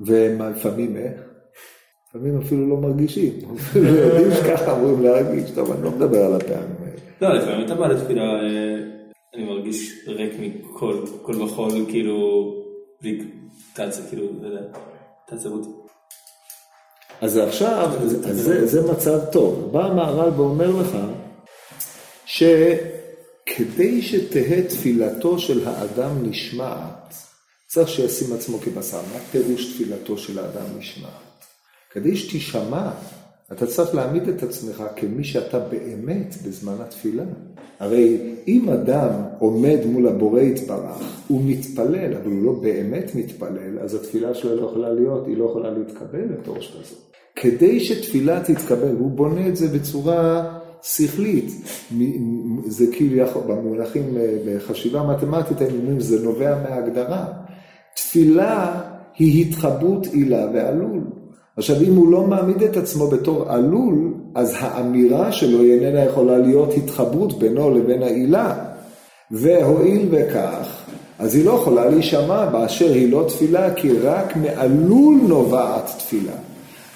ולפעמים 0.06 0.96
איך? 0.96 1.31
לפעמים 2.14 2.40
אפילו 2.40 2.68
לא 2.68 2.76
מרגישים, 2.76 3.32
אפילו 3.60 3.88
יודעים 3.88 4.30
שככה 4.34 4.76
אמורים 4.76 5.02
להרגיש, 5.02 5.50
טוב, 5.50 5.72
אני 5.72 5.82
לא 5.82 5.90
מדבר 5.90 6.24
על 6.24 6.34
הפעמים 6.34 6.76
האלה. 6.80 7.00
לא, 7.20 7.34
לפעמים 7.34 7.66
אתה 7.66 7.74
בא 7.74 7.86
לתפילה, 7.86 8.22
אה, 8.22 8.76
אני 9.34 9.44
מרגיש 9.44 10.08
ריק 10.08 10.32
מכל 10.38 11.04
וכל, 11.24 11.68
כאילו, 11.88 12.48
בלי 13.02 13.24
תצה, 13.72 14.02
כאילו, 14.08 14.26
לא 14.42 14.46
יודע, 14.48 14.60
תעצבות. 15.28 15.88
אז 17.20 17.38
עכשיו, 17.38 17.90
זה, 18.04 18.34
זה, 18.34 18.66
זה 18.66 18.92
מצב 18.92 19.18
טוב. 19.32 19.72
בא 19.72 19.86
המהר"ל 19.86 20.30
ואומר 20.36 20.70
לך, 20.70 20.96
שכדי 22.26 24.02
שתהא 24.02 24.60
תפילתו 24.68 25.38
של 25.38 25.68
האדם 25.68 26.10
נשמעת, 26.22 27.14
צריך 27.66 27.88
שישים 27.88 28.36
עצמו 28.36 28.58
כבשר. 28.58 29.00
מה 29.12 29.18
פירוש 29.30 29.74
תפילתו 29.74 30.18
של 30.18 30.38
האדם 30.38 30.78
נשמעת? 30.78 31.31
כדי 31.92 32.16
שתשמע, 32.16 32.90
אתה 33.52 33.66
צריך 33.66 33.94
להעמיד 33.94 34.28
את 34.28 34.42
עצמך 34.42 34.84
כמי 34.96 35.24
שאתה 35.24 35.58
באמת 35.58 36.34
בזמן 36.46 36.74
התפילה. 36.80 37.24
הרי 37.80 38.34
אם 38.48 38.68
אדם 38.68 39.10
עומד 39.38 39.78
מול 39.86 40.08
הבורא 40.08 40.40
יתברך, 40.40 41.24
הוא 41.28 41.40
מתפלל, 41.44 42.14
אבל 42.14 42.30
הוא 42.30 42.44
לא 42.44 42.52
באמת 42.52 43.14
מתפלל, 43.14 43.78
אז 43.78 43.94
התפילה 43.94 44.34
שלו 44.34 44.56
לא 44.56 44.66
יכולה 44.66 44.92
להיות, 44.92 45.26
היא 45.26 45.36
לא 45.36 45.44
יכולה 45.44 45.70
להתקבל 45.70 46.24
לתור 46.30 46.56
כזאת. 46.56 46.98
כדי 47.36 47.80
שתפילה 47.80 48.42
תתקבל, 48.44 48.96
הוא 48.98 49.10
בונה 49.10 49.48
את 49.48 49.56
זה 49.56 49.78
בצורה 49.78 50.58
שכלית. 50.82 51.50
זה 52.66 52.86
כאילו, 52.92 53.24
במונחים 53.46 54.16
בחשיבה 54.46 55.02
מתמטית, 55.02 55.60
היינו 55.60 55.78
אומרים, 55.78 56.00
זה 56.00 56.24
נובע 56.24 56.62
מההגדרה. 56.62 57.26
תפילה 57.96 58.80
היא 59.18 59.46
התחברות 59.46 60.06
עילה 60.06 60.46
ועלול. 60.54 61.00
עכשיו, 61.56 61.76
אם 61.82 61.96
הוא 61.96 62.12
לא 62.12 62.22
מעמיד 62.22 62.62
את 62.62 62.76
עצמו 62.76 63.06
בתור 63.06 63.44
עלול, 63.48 64.12
אז 64.34 64.54
האמירה 64.58 65.32
שלו 65.32 65.60
היא 65.60 65.72
איננה 65.72 66.04
יכולה 66.04 66.38
להיות 66.38 66.74
התחברות 66.76 67.38
בינו 67.38 67.70
לבין 67.70 68.02
העילה. 68.02 68.54
והואיל 69.30 70.08
וכך, 70.10 70.82
אז 71.18 71.34
היא 71.34 71.44
לא 71.44 71.50
יכולה 71.50 71.88
להישמע 71.88 72.46
באשר 72.46 72.92
היא 72.92 73.12
לא 73.12 73.24
תפילה, 73.28 73.74
כי 73.74 73.98
רק 73.98 74.36
מעלול 74.36 75.20
נובעת 75.28 75.90
תפילה. 75.98 76.32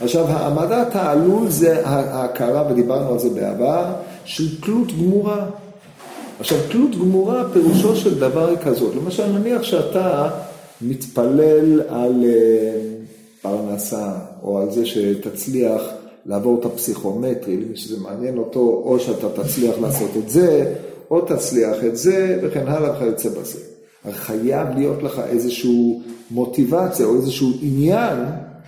עכשיו, 0.00 0.26
העמדת 0.28 0.96
העלול 0.96 1.48
זה 1.48 1.86
ההכרה, 1.86 2.64
ודיברנו 2.70 3.12
על 3.12 3.18
זה 3.18 3.30
בעבר, 3.30 3.84
של 4.25 4.60
תלות 4.60 4.92
גמורה. 4.92 5.46
עכשיו, 6.40 6.58
תלות 6.70 6.96
גמורה, 6.96 7.44
פירושו 7.52 7.96
של 7.96 8.20
דבר 8.20 8.48
היא 8.48 8.58
כזאת. 8.64 8.94
למשל, 8.96 9.26
נניח 9.26 9.62
שאתה 9.62 10.28
מתפלל 10.82 11.80
על 11.88 12.25
אה, 12.25 12.95
פרנסה, 13.46 14.12
או 14.42 14.58
על 14.58 14.70
זה 14.70 14.86
שתצליח 14.86 15.82
לעבור 16.26 16.60
את 16.60 16.64
הפסיכומטרי, 16.64 17.56
למי 17.56 17.76
שזה 17.76 18.00
מעניין 18.00 18.38
אותו, 18.38 18.82
או 18.84 19.00
שאתה 19.00 19.42
תצליח 19.42 19.78
לעשות 19.78 20.10
את 20.16 20.28
זה, 20.28 20.74
או 21.10 21.20
תצליח 21.20 21.84
את 21.84 21.96
זה, 21.96 22.38
וכן 22.42 22.68
הלאה 22.68 22.96
וכיוצא 22.96 23.28
בזה. 23.28 23.58
חייב 24.10 24.68
להיות 24.74 25.02
לך 25.02 25.20
איזושהי 25.28 25.98
מוטיבציה 26.30 27.06
או 27.06 27.16
איזשהו 27.16 27.50
עניין 27.62 28.18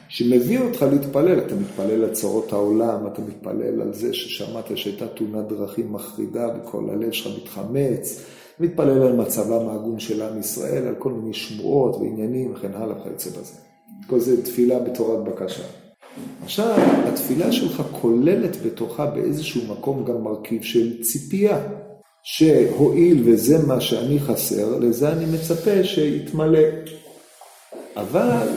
שמביא 0.09 0.61
אותך 0.61 0.87
להתפלל. 0.91 1.39
אתה 1.39 1.55
מתפלל 1.55 2.05
על 2.05 2.11
צרות 2.11 2.53
העולם, 2.53 3.07
אתה 3.13 3.23
מתפלל 3.23 3.83
על 3.83 3.95
זה 3.95 4.15
ששמעת 4.15 4.77
שהייתה 4.77 5.07
תאונת 5.07 5.49
דרכים 5.49 5.93
מחרידה 5.93 6.49
וכל 6.57 6.85
הלב 6.91 7.13
שלך 7.13 7.37
מתחמץ, 7.43 8.21
מתפלל 8.61 9.03
על 9.03 9.17
מצבם 9.17 9.69
העגום 9.69 9.99
של 9.99 10.23
עם 10.23 10.41
ישראל, 10.41 10.87
על 10.87 10.95
כל 10.99 11.13
מיני 11.13 11.35
שמועות 11.35 11.97
ועניינים 11.97 12.53
וכן 12.53 12.71
הלאה 12.75 13.01
וכיוצא 13.01 13.31
בזה. 13.31 13.68
כל 14.07 14.21
זה 14.21 14.45
תפילה 14.45 14.79
בתורת 14.79 15.25
בקשה. 15.25 15.63
עכשיו, 16.45 16.79
התפילה 17.07 17.53
שלך 17.53 17.83
כוללת 17.93 18.63
בתוכה 18.63 19.07
באיזשהו 19.07 19.75
מקום 19.75 20.05
גם 20.05 20.23
מרכיב 20.23 20.63
של 20.63 21.03
ציפייה, 21.03 21.59
שהואיל 22.23 23.23
וזה 23.27 23.67
מה 23.67 23.81
שאני 23.81 24.21
חסר, 24.21 24.79
לזה 24.79 25.13
אני 25.13 25.25
מצפה 25.25 25.85
שיתמלא. 25.85 26.69
אבל 27.97 28.49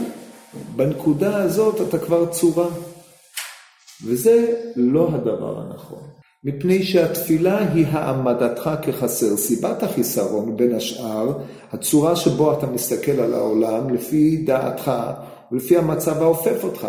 בנקודה 0.76 1.44
הזאת 1.44 1.82
אתה 1.90 2.00
כבר 2.00 2.26
צורה, 2.26 2.68
וזה 4.06 4.56
לא 4.76 5.10
הדבר 5.14 5.60
הנכון. 5.60 6.04
מפני 6.44 6.84
שהתפילה 6.84 7.74
היא 7.74 7.86
העמדתך 7.88 8.70
כחסר. 8.82 9.38
סיבת 9.38 9.84
החיסרון, 9.84 10.58
בין 10.58 10.76
השאר, 10.76 11.38
הצורה 11.72 12.16
שבו 12.16 12.54
אתה 12.54 12.68
מסתכל 12.68 13.12
על 13.12 13.34
העולם 13.34 13.94
לפי 13.94 14.38
דעתך 14.38 14.92
ולפי 15.52 15.78
המצב 15.78 16.22
האופף 16.24 16.64
אותך. 16.64 16.88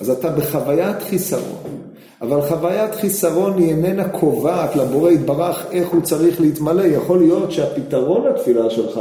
אז 0.00 0.10
אתה 0.10 0.28
בחוויית 0.28 1.02
חיסרון, 1.02 1.80
אבל 2.22 2.40
חוויית 2.48 2.94
חיסרון 2.94 3.58
היא 3.58 3.70
איננה 3.70 4.08
קובעת 4.08 4.76
לבורא 4.76 5.10
יתברך 5.10 5.66
איך 5.70 5.88
הוא 5.88 6.02
צריך 6.02 6.40
להתמלא. 6.40 6.82
יכול 6.82 7.18
להיות 7.18 7.52
שהפתרון 7.52 8.26
לתפילה 8.26 8.70
שלך 8.70 9.00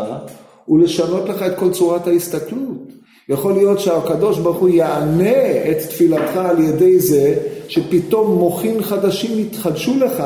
הוא 0.65 0.79
לשנות 0.79 1.29
לך 1.29 1.41
את 1.43 1.55
כל 1.57 1.71
צורת 1.71 2.07
ההסתכלות. 2.07 2.93
יכול 3.29 3.53
להיות 3.53 3.79
שהקדוש 3.79 4.39
ברוך 4.39 4.57
הוא 4.57 4.69
יענה 4.69 5.61
את 5.71 5.77
תפילתך 5.89 6.35
על 6.35 6.59
ידי 6.59 6.99
זה 6.99 7.35
שפתאום 7.67 8.39
מוחין 8.39 8.83
חדשים 8.83 9.39
יתחדשו 9.39 9.97
לך, 9.99 10.23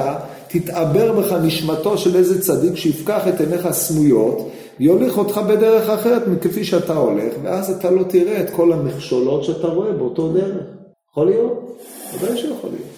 תתעבר 0.47 1.11
בך 1.11 1.33
נשמתו 1.43 1.97
של 1.97 2.15
איזה 2.15 2.41
צדיק 2.41 2.75
שיפקח 2.75 3.27
את 3.27 3.41
עיניך 3.41 3.71
סמויות, 3.71 4.49
יוליך 4.79 5.17
אותך 5.17 5.37
בדרך 5.37 5.89
אחרת 5.89 6.27
מכפי 6.27 6.63
שאתה 6.63 6.93
הולך, 6.93 7.33
ואז 7.43 7.71
אתה 7.71 7.91
לא 7.91 8.03
תראה 8.03 8.41
את 8.41 8.49
כל 8.49 8.73
המכשולות 8.73 9.43
שאתה 9.43 9.67
רואה 9.67 9.91
באותו 9.91 10.33
דרך. 10.33 10.65
יכול 11.11 11.25
להיות? 11.25 11.77
ודאי 12.13 12.37
שיכול 12.37 12.69
להיות. 12.69 12.97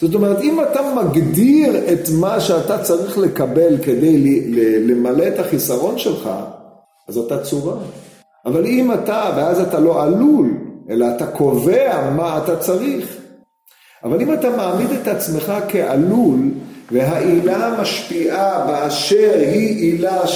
זאת 0.00 0.14
אומרת, 0.14 0.40
אם 0.40 0.62
אתה 0.62 0.80
מגדיר 0.94 1.92
את 1.92 2.08
מה 2.20 2.40
שאתה 2.40 2.78
צריך 2.78 3.18
לקבל 3.18 3.76
כדי 3.82 4.40
למלא 4.80 5.28
את 5.28 5.38
החיסרון 5.38 5.98
שלך, 5.98 6.30
אז 7.08 7.18
אתה 7.18 7.42
צורה. 7.42 7.76
אבל 8.46 8.66
אם 8.66 8.92
אתה, 8.92 9.30
ואז 9.36 9.60
אתה 9.60 9.80
לא 9.80 10.02
עלול, 10.02 10.50
אלא 10.90 11.06
אתה 11.16 11.26
קובע 11.26 12.10
מה 12.10 12.38
אתה 12.44 12.56
צריך. 12.56 13.16
אבל 14.04 14.20
אם 14.20 14.32
אתה 14.32 14.50
מעמיד 14.50 14.90
את 14.90 15.08
עצמך 15.08 15.52
כעלול, 15.68 16.38
והעילה 16.92 17.76
משפיעה 17.80 18.66
באשר 18.66 19.32
היא 19.36 19.92
עילה 19.92 20.26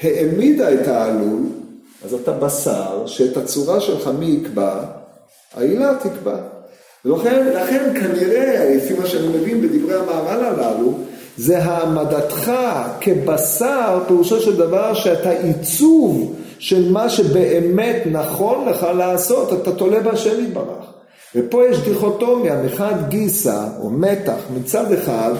שהעמידה 0.00 0.74
את 0.74 0.88
העלול, 0.88 1.40
אז 2.04 2.14
אתה 2.14 2.32
בשר 2.32 3.06
שאת 3.06 3.36
הצורה 3.36 3.80
שלך 3.80 4.10
מי 4.18 4.26
יקבע? 4.26 4.80
העילה 5.54 5.92
תקבע. 6.02 6.36
ולכן 7.04 7.46
לכן 7.46 7.92
כנראה, 7.94 8.74
לפי 8.76 8.94
מה 8.94 9.06
שאני 9.06 9.28
מבין 9.28 9.60
בדברי 9.60 9.94
המהר"ל 9.94 10.44
הללו, 10.44 10.92
זה 11.36 11.58
העמדתך 11.58 12.52
כבשר, 13.00 13.98
פירושו 14.08 14.40
של 14.40 14.56
דבר 14.56 14.94
שאתה 14.94 15.30
עיצוב 15.30 16.34
של 16.58 16.92
מה 16.92 17.10
שבאמת 17.10 18.02
נכון 18.06 18.68
לך 18.68 18.86
לעשות, 18.96 19.52
אתה 19.52 19.72
תולה 19.72 20.00
בהשם 20.00 20.44
יתברך. 20.44 20.84
ופה 21.34 21.62
יש 21.70 21.78
דיכוטומיה, 21.78 22.62
מחד 22.62 22.94
גיסא, 23.08 23.64
או 23.80 23.90
מתח, 23.90 24.38
מצד 24.56 24.92
אחד, 24.92 25.32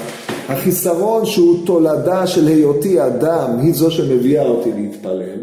החיסרון 0.50 1.26
שהוא 1.26 1.66
תולדה 1.66 2.26
של 2.26 2.46
היותי 2.46 3.06
אדם, 3.06 3.58
היא 3.62 3.74
זו 3.74 3.90
שמביאה 3.90 4.46
אותי 4.46 4.72
להתפלל, 4.72 5.38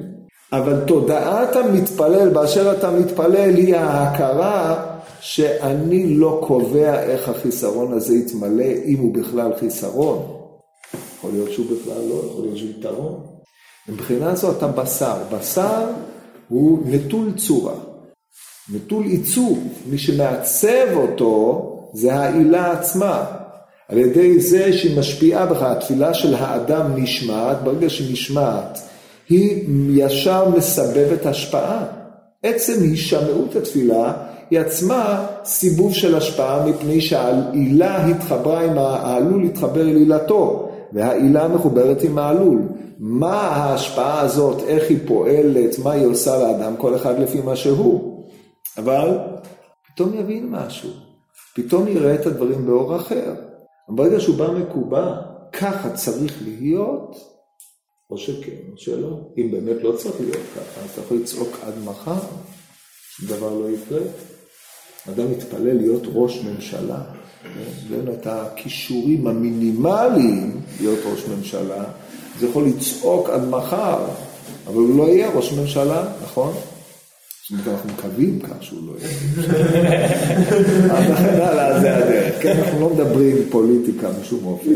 אבל 0.52 0.80
תודעת 0.88 1.56
המתפלל 1.56 2.30
באשר 2.30 2.72
אתה 2.72 2.92
מתפלל 2.92 3.56
היא 3.56 3.76
ההכרה 3.76 4.86
שאני 5.20 6.16
לא 6.16 6.42
קובע 6.48 7.02
איך 7.02 7.30
החיסרון 7.30 7.94
הזה 7.94 8.16
יתמלא, 8.16 8.66
אם 8.86 8.98
הוא 9.00 9.14
בכלל 9.14 9.52
חיסרון. 9.60 10.18
יכול 11.18 11.32
להיות 11.32 11.52
שהוא 11.52 11.66
בכלל 11.66 12.02
לא, 12.10 12.22
יכול 12.32 12.46
להיות 12.46 12.58
שהוא 12.58 12.70
יתרון. 12.70 13.20
מבחינה 13.90 14.36
זו 14.36 14.52
אתה 14.52 14.68
בשר. 14.68 15.16
בשר 15.32 15.86
הוא 16.50 16.80
נטול 16.86 17.32
צורה, 17.38 17.74
נטול 18.74 19.04
עיצוב. 19.04 19.60
מי 19.90 19.98
שמעצב 19.98 20.88
אותו 20.96 21.64
זה 21.94 22.14
העילה 22.14 22.72
עצמה. 22.72 23.47
על 23.90 23.98
ידי 23.98 24.40
זה 24.40 24.74
שהיא 24.74 25.00
משפיעה 25.00 25.46
בך, 25.46 25.62
התפילה 25.62 26.14
של 26.14 26.36
האדם 26.36 26.92
נשמעת, 26.96 27.64
ברגע 27.64 27.90
שהיא 27.90 28.14
נשמעת, 28.14 28.80
היא 29.30 29.64
ישר 29.90 30.50
מסבבת 30.50 31.26
השפעה. 31.26 31.86
עצם 32.44 32.74
הישמעות 32.82 33.56
התפילה 33.56 34.14
היא 34.50 34.60
עצמה 34.60 35.26
סיבוב 35.46 35.94
של 35.94 36.16
השפעה 36.16 36.66
מפני 36.66 37.02
שהעילה 37.02 38.06
התחברה 38.06 38.62
עם 38.62 38.78
העלול 38.78 39.44
התחבר 39.44 39.82
אל 39.82 39.96
עילתו 39.96 40.70
והעילה 40.94 41.48
מחוברת 41.48 42.04
עם 42.04 42.18
העלול. 42.18 42.62
מה 43.00 43.42
ההשפעה 43.42 44.22
הזאת, 44.22 44.64
איך 44.68 44.90
היא 44.90 44.98
פועלת, 45.08 45.80
מה 45.84 45.92
היא 45.92 46.06
עושה 46.06 46.38
לאדם, 46.38 46.76
כל 46.78 46.96
אחד 46.96 47.20
לפי 47.20 47.42
מה 47.42 47.56
שהוא. 47.56 48.24
אבל 48.78 49.18
פתאום 49.88 50.14
יבין 50.14 50.50
משהו, 50.50 50.90
פתאום 51.56 51.88
יראה 51.88 52.16
את 52.16 52.26
הדברים 52.26 52.66
באור 52.66 52.96
אחר. 52.96 53.34
ברגע 53.90 54.20
שהוא 54.20 54.38
בא 54.38 54.52
מקובע, 54.52 55.16
ככה 55.52 55.90
צריך 55.90 56.42
להיות, 56.44 57.16
או 58.10 58.18
שכן 58.18 58.72
או 58.72 58.78
שלא. 58.78 59.20
אם 59.38 59.52
באמת 59.52 59.84
לא 59.84 59.92
צריך 59.92 60.16
להיות 60.20 60.46
ככה, 60.56 60.82
אז 60.82 60.90
אתה 60.92 61.02
יכול 61.02 61.18
לצעוק 61.18 61.58
עד 61.64 61.74
מחר, 61.86 62.20
דבר 63.28 63.54
לא 63.54 63.70
יקרה. 63.70 64.02
אדם 65.10 65.32
מתפלל 65.32 65.78
להיות 65.78 66.04
ראש 66.14 66.44
ממשלה, 66.44 67.02
ואין 67.90 68.06
לו 68.06 68.14
את 68.14 68.28
הכישורים 68.28 69.28
המינימליים 69.28 70.62
להיות 70.80 71.00
ראש 71.12 71.26
ממשלה, 71.26 71.84
זה 72.40 72.48
יכול 72.48 72.66
לצעוק 72.66 73.30
עד 73.30 73.48
מחר, 73.48 74.06
אבל 74.68 74.76
הוא 74.76 74.98
לא 74.98 75.04
יהיה 75.04 75.30
ראש 75.30 75.54
ממשלה, 75.54 76.14
נכון? 76.24 76.54
זאת 77.50 77.52
אומרת, 77.52 77.68
אנחנו 77.68 77.90
מקווים 77.90 78.40
כך 78.40 78.64
שהוא 78.64 78.80
לא 78.88 78.94
יהיה. 79.00 80.08
לכן 81.12 81.42
הלאה, 81.42 81.80
זה 81.80 81.98
הדרך. 81.98 82.34
כן, 82.42 82.58
אנחנו 82.60 82.80
לא 82.80 82.90
מדברים 82.90 83.38
פוליטיקה 83.50 84.08
בשום 84.10 84.46
אופן. 84.46 84.70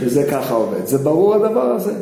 שזה 0.00 0.26
ככה 0.30 0.54
עובד. 0.54 0.86
זה 0.86 0.98
ברור 0.98 1.34
הדבר 1.34 1.60
הזה. 1.60 1.92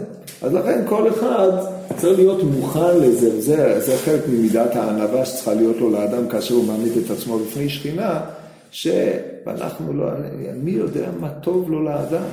אז 0.42 0.54
לכן 0.54 0.82
כל 0.88 1.08
אחד 1.08 1.48
צריך 1.96 2.18
להיות 2.18 2.42
מוכן 2.42 2.96
לזה, 2.96 3.40
זה, 3.40 3.80
זה 3.80 3.96
חלק 4.04 4.20
ממידת 4.28 4.76
הענווה 4.76 5.24
שצריכה 5.24 5.54
להיות 5.54 5.76
לו 5.76 5.90
לאדם 5.90 6.28
כאשר 6.28 6.54
הוא 6.54 6.64
מעמיד 6.64 6.92
את 7.04 7.10
עצמו 7.10 7.38
בפני 7.38 7.68
שכינה, 7.68 8.20
שאנחנו 8.70 9.92
לא, 9.92 10.06
מי 10.62 10.70
יודע 10.70 11.06
מה 11.20 11.28
טוב 11.28 11.70
לו 11.70 11.82
לאדם. 11.82 12.28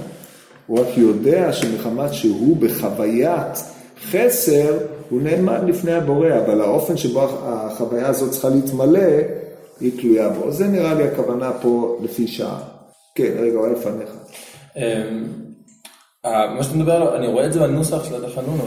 הוא 0.67 0.79
רק 0.79 0.97
יודע 0.97 1.53
שמחמת 1.53 2.13
שהוא 2.13 2.57
בחוויית 2.57 3.63
חסר, 4.11 4.77
הוא 5.09 5.21
נעמד 5.21 5.63
לפני 5.67 5.91
הבורא, 5.91 6.29
אבל 6.45 6.61
האופן 6.61 6.97
שבו 6.97 7.27
החוויה 7.43 8.07
הזאת 8.07 8.31
צריכה 8.31 8.49
להתמלא, 8.49 9.09
היא 9.79 10.01
תלויה 10.01 10.29
בו. 10.29 10.51
זה 10.51 10.67
נראה 10.67 10.93
לי 10.93 11.03
הכוונה 11.03 11.51
פה 11.61 11.97
לפי 12.03 12.27
שעה. 12.27 12.59
כן, 13.15 13.31
רגע, 13.39 13.57
אולי 13.57 13.71
לפניך. 13.71 14.09
אמ, 14.77 15.23
מה 16.25 16.63
שאתה 16.63 16.75
מדבר 16.75 16.91
עליו, 16.93 17.15
אני 17.15 17.27
רואה 17.27 17.45
את 17.45 17.53
זה 17.53 17.59
בנוסח 17.59 18.03
של 18.03 18.25
התחנון, 18.25 18.59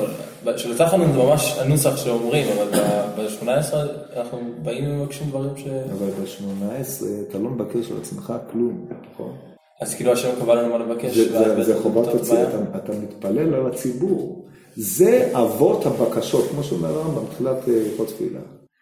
אבל 0.44 0.56
של 0.58 0.72
התחנון 0.72 1.12
זה 1.12 1.18
ממש 1.18 1.58
הנוסח 1.58 1.96
שאומרים, 1.96 2.46
אבל 2.56 2.80
ב-18 3.16 3.74
אנחנו 4.16 4.38
באים 4.62 4.84
ומבקשים 4.90 5.26
דברים 5.30 5.56
ש... 5.56 5.66
אבל 5.66 6.06
ב-18 6.06 7.04
אתה 7.28 7.38
לא 7.38 7.50
מבקש 7.50 7.90
על 7.90 7.96
עצמך 8.02 8.32
כלום, 8.52 8.86
נכון? 9.12 9.32
אז 9.80 9.94
כאילו 9.94 10.12
השם 10.12 10.28
קבע 10.40 10.54
לנו 10.54 10.78
מה 10.78 10.84
לבקש. 10.84 11.16
זה, 11.16 11.54
זה, 11.54 11.62
זה 11.62 11.82
חובת 11.82 12.14
הציבור, 12.14 12.44
אתה 12.76 12.92
מתפלל 12.92 13.54
על 13.54 13.66
הציבור. 13.66 14.44
זה 14.76 15.30
אבות 15.32 15.86
הבקשות, 15.86 16.48
כמו 16.50 16.62
שאומר 16.62 16.88
הרמב"ם 16.88 17.24
בתחילת 17.24 17.68
אה, 17.68 17.74
הלכות 17.90 18.08
תפילה. 18.08 18.40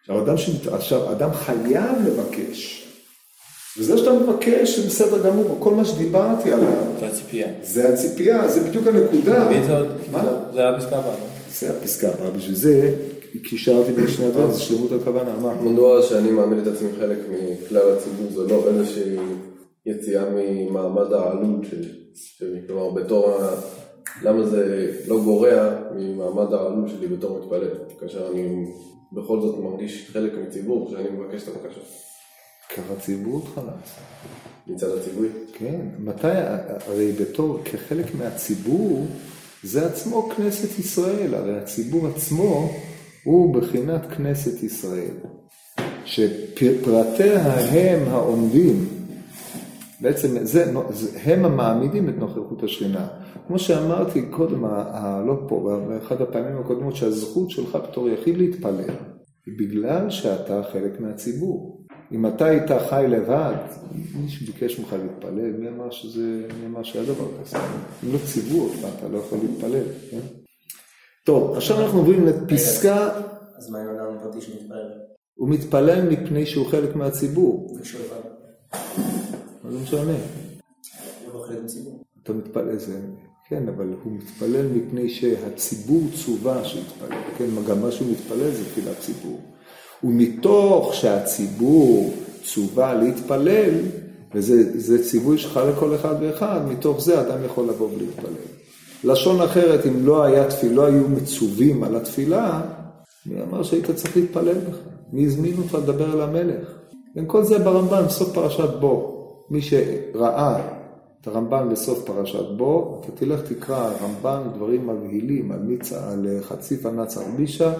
עכשיו, 0.09 0.23
אדם. 0.23 0.35
עכשיו, 0.73 1.11
אדם 1.11 1.33
חייב 1.33 1.95
לבקש. 2.07 2.85
וזה 3.77 3.97
שאתה 3.97 4.13
מבקש 4.13 4.79
זה 4.79 4.87
בסדר 4.87 5.29
גמור, 5.29 5.57
כל 5.59 5.73
מה 5.73 5.85
שדיברתי 5.85 6.53
עליו, 6.53 6.73
זה 6.99 7.07
הציפייה. 7.07 7.47
זה 7.63 7.89
הציפייה, 7.93 8.49
זה 8.49 8.69
בדיוק 8.69 8.87
הנקודה. 8.87 9.49
מה? 10.11 10.23
זה 10.53 10.59
היה 10.59 10.79
פסקה 10.79 10.97
הבאה, 10.97 11.11
לא? 11.11 11.25
זה 11.51 11.69
הפסקה 11.69 12.07
הבאה, 12.09 12.31
בשביל 12.31 12.55
זה 12.55 12.95
קישרתי 13.43 13.91
בין 13.91 14.07
שני 14.07 14.25
הדברים, 14.25 14.51
זה 14.51 14.59
שלמות 14.59 14.91
הכוונה, 14.91 15.35
מה? 15.41 15.53
מדוע 15.61 16.01
שאני 16.01 16.31
מעמיד 16.31 16.67
את 16.67 16.73
עצמי 16.73 16.89
חלק 16.99 17.17
מכלל 17.29 17.91
הציבור 17.91 18.31
זה 18.31 18.53
לא 18.53 18.67
איזושהי 18.67 19.15
יציאה 19.85 20.23
ממעמד 20.35 21.13
העלות 21.13 21.65
שלי. 21.69 22.59
כלומר, 22.67 22.89
בתור. 22.89 23.39
למה 24.21 24.45
זה 24.45 24.91
לא 25.07 25.23
גורע 25.23 25.75
ממעמד 25.95 26.53
העלות 26.53 26.89
שלי 26.89 27.07
בתור 27.07 27.39
מתפלל, 27.39 27.69
כאשר 27.99 28.31
אני 28.31 28.65
בכל 29.11 29.41
זאת 29.41 29.59
מרגיש 29.59 30.09
חלק 30.13 30.33
מציבור 30.47 30.89
שאני 30.91 31.09
מבקש 31.09 31.43
את 31.43 31.47
הבקשה. 31.47 31.81
ככה 32.69 32.93
הציבור 32.93 33.33
אותך 33.33 33.57
לעשות. 33.57 34.03
מצד 34.67 34.97
הציווי. 34.97 35.29
כן, 35.53 35.81
מתי, 35.99 36.27
הרי 36.87 37.11
בתור, 37.11 37.59
כחלק 37.65 38.15
מהציבור, 38.15 39.05
זה 39.63 39.85
עצמו 39.85 40.29
כנסת 40.29 40.79
ישראל, 40.79 41.35
הרי 41.35 41.57
הציבור 41.57 42.07
עצמו 42.07 42.71
הוא 43.23 43.53
בחינת 43.53 44.01
כנסת 44.17 44.63
ישראל, 44.63 45.15
שפרטיה 46.05 47.53
הם 47.53 48.07
העומדים, 48.07 48.98
בעצם 50.01 50.45
זה, 50.45 50.73
הם 51.23 51.45
המעמידים 51.45 52.09
את 52.09 52.15
נוכחות 52.17 52.63
השכינה. 52.63 53.07
כמו 53.47 53.59
שאמרתי 53.59 54.25
קודם, 54.29 54.63
לא 55.27 55.39
פה, 55.47 55.81
באחד 55.87 56.21
הפעמים 56.21 56.57
הקודמות, 56.57 56.95
שהזכות 56.95 57.49
שלך 57.49 57.77
בתור 57.89 58.09
יחיד 58.09 58.37
להתפלל, 58.37 58.95
היא 59.45 59.59
בגלל 59.59 60.09
שאתה 60.09 60.61
חלק 60.71 60.99
מהציבור. 60.99 61.85
אם 62.11 62.25
אתה 62.27 62.45
היית 62.45 62.71
חי 62.89 63.05
לבד, 63.09 63.55
מי 64.15 64.29
שביקש 64.29 64.79
ממך 64.79 64.95
להתפלל, 65.03 65.51
מי 65.59 65.69
אמר 65.69 65.91
שזה, 65.91 66.47
מי 66.59 66.65
אמר 66.65 66.83
שהיה 66.83 67.05
דבר 67.05 67.27
כזה? 67.41 67.57
אם 68.03 68.13
לא 68.13 68.17
אותך, 68.63 68.87
אתה 68.97 69.07
לא 69.07 69.17
יכול 69.17 69.37
להתפלל, 69.41 69.83
כן? 70.11 70.19
טוב, 71.25 71.55
עכשיו 71.55 71.81
אנחנו 71.81 71.99
עוברים 71.99 72.25
לפסקה, 72.25 73.09
אז 73.57 73.69
מה 73.69 73.79
עם 73.79 73.87
אדם 73.87 74.17
פרטי 74.23 74.41
שמתפלל? 74.41 74.91
הוא 75.35 75.49
מתפלל 75.49 76.09
מפני 76.09 76.45
שהוא 76.45 76.67
חלק 76.67 76.95
מהציבור, 76.95 77.77
לבד. 77.99 78.28
זה 79.71 79.79
משנה? 79.83 80.13
לא 81.33 81.43
חלק 81.47 81.57
מציבור. 81.63 82.03
אתה 82.23 82.33
מתפלל, 82.33 82.77
זה, 82.77 82.99
כן, 83.49 83.67
אבל 83.67 83.93
הוא 84.03 84.13
מתפלל 84.13 84.67
מפני 84.67 85.09
שהציבור 85.09 86.01
צווה 86.25 86.65
שיתפלל, 86.65 87.17
כן, 87.37 87.45
גם 87.67 87.81
מה 87.81 87.91
שהוא 87.91 88.11
מתפלל 88.11 88.51
זה 88.51 88.65
תפילת 88.65 88.99
ציבור. 88.99 89.39
ומתוך 90.03 90.93
שהציבור 90.93 92.13
צווה 92.43 92.93
להתפלל, 92.93 93.73
וזה 94.35 94.79
זה 94.79 95.03
ציווי 95.03 95.37
שלך 95.37 95.59
לכל 95.69 95.95
אחד 95.95 96.15
ואחד, 96.21 96.61
מתוך 96.69 97.01
זה 97.01 97.21
אדם 97.21 97.45
יכול 97.45 97.69
לבוא 97.69 97.89
ולהתפלל. 97.95 98.33
לשון 99.03 99.41
אחרת, 99.41 99.85
אם 99.85 100.05
לא 100.05 100.23
היה 100.23 100.49
תפילה, 100.49 100.73
לא 100.75 100.85
היו 100.85 101.09
מצווים 101.09 101.83
על 101.83 101.95
התפילה, 101.95 102.61
מי 103.25 103.41
אמר 103.41 103.63
שהיית 103.63 103.91
צריך 103.91 104.17
להתפלל 104.17 104.59
בכלל? 104.59 104.91
מי 105.13 105.25
הזמין 105.25 105.57
אותך 105.57 105.73
לדבר 105.73 106.13
אל 106.13 106.21
המלך? 106.21 106.67
כן, 107.15 107.23
כל 107.27 107.43
זה 107.43 107.59
ברמב"ן, 107.59 108.09
סוף 108.09 108.33
פרשת 108.33 108.69
בו. 108.79 109.18
מי 109.51 109.61
שראה 109.61 110.59
את 111.21 111.27
הרמב"ן 111.27 111.69
בסוף 111.71 112.05
פרשת 112.05 112.51
בו, 112.57 113.01
אתה 113.03 113.11
תלך 113.11 113.41
תקרא 113.41 113.91
רמב"ן 114.01 114.41
דברים 114.55 114.87
מבהילים 114.87 115.51
על, 115.51 115.59
מיצ... 115.59 115.93
על 115.93 116.27
חציפה 116.41 116.91
נצר 116.91 117.21
בישה, 117.37 117.73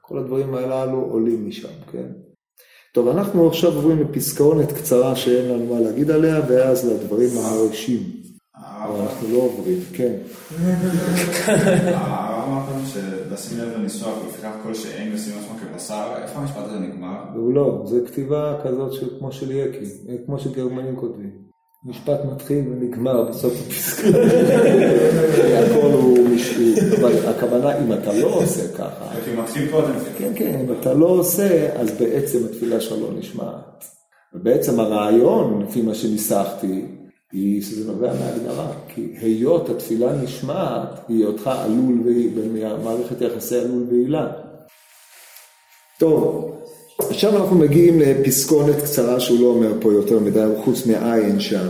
כל 0.00 0.18
הדברים 0.18 0.54
הללו 0.54 1.00
עולים 1.10 1.48
משם, 1.48 1.68
כן? 1.92 2.06
טוב, 2.94 3.08
אנחנו 3.08 3.48
עכשיו 3.48 3.74
עוברים 3.74 4.00
לפסקauנת 4.00 4.72
קצרה 4.72 5.16
שאין 5.16 5.48
לנו 5.48 5.74
מה 5.74 5.80
להגיד 5.80 6.10
עליה, 6.10 6.40
ואז 6.48 6.90
לדברים 6.90 7.30
הרשים. 7.36 8.00
אבל 8.56 9.00
אנחנו 9.00 9.28
לא 9.32 9.38
עוברים, 9.38 9.78
כן. 9.92 10.14
שלשים 13.38 13.58
לב 13.58 13.78
לניסוח 13.78 14.24
ולפיכך 14.24 14.52
כל 14.62 14.74
שאין 14.74 15.14
ישים 15.14 15.38
עצמו 15.38 15.54
כבשר, 15.58 16.04
איפה 16.22 16.38
המשפט 16.38 16.62
הזה 16.64 16.78
נגמר? 16.78 17.16
והוא 17.34 17.54
לא, 17.54 17.82
זה 17.86 18.00
כתיבה 18.06 18.60
כזאת 18.64 18.92
של, 18.92 19.18
כמו 19.18 19.32
של 19.32 19.50
יקי, 19.50 19.84
כמו 20.26 20.38
שגרמנים 20.38 20.96
כותבים. 20.96 21.48
משפט 21.84 22.24
מתחיל 22.32 22.64
ונגמר 22.68 23.22
בסוף 23.22 23.52
הפסקה. 23.66 24.08
הכל 25.58 25.90
הוא 25.92 26.18
משהו, 26.28 26.62
אבל 27.00 27.28
הכוונה, 27.28 27.78
אם 27.78 27.92
אתה 27.92 28.12
לא 28.12 28.26
עושה 28.26 28.72
ככה, 28.72 29.04
הוא. 29.94 30.18
כן, 30.18 30.32
כן, 30.36 30.60
אם 30.64 30.72
אתה 30.80 30.94
לא 30.94 31.06
עושה, 31.06 31.80
אז 31.80 31.90
בעצם 32.00 32.38
התפילה 32.44 32.80
לא 32.96 33.10
נשמעת. 33.18 33.84
ובעצם 34.34 34.80
הרעיון, 34.80 35.62
לפי 35.62 35.82
מה 35.82 35.94
שניסחתי, 35.94 36.84
היא 37.32 37.62
שזה 37.62 37.92
נובע 37.92 38.12
מהגדרה. 38.14 38.72
כי 38.94 39.08
היות 39.20 39.68
התפילה 39.68 40.22
נשמעת, 40.22 40.88
היותך 41.08 41.50
עלול, 41.54 41.98
במערכת 42.34 43.20
יחסי 43.20 43.58
עלול 43.58 43.86
ועילה. 43.90 44.26
טוב, 45.98 46.54
עכשיו 46.98 47.36
אנחנו 47.36 47.58
מגיעים 47.58 48.00
לפסקונת 48.00 48.76
קצרה 48.76 49.20
שהוא 49.20 49.40
לא 49.40 49.46
אומר 49.46 49.72
פה 49.80 49.92
יותר 49.92 50.18
מדי, 50.18 50.46
חוץ 50.64 50.86
מעין 50.86 51.40
שם. 51.40 51.68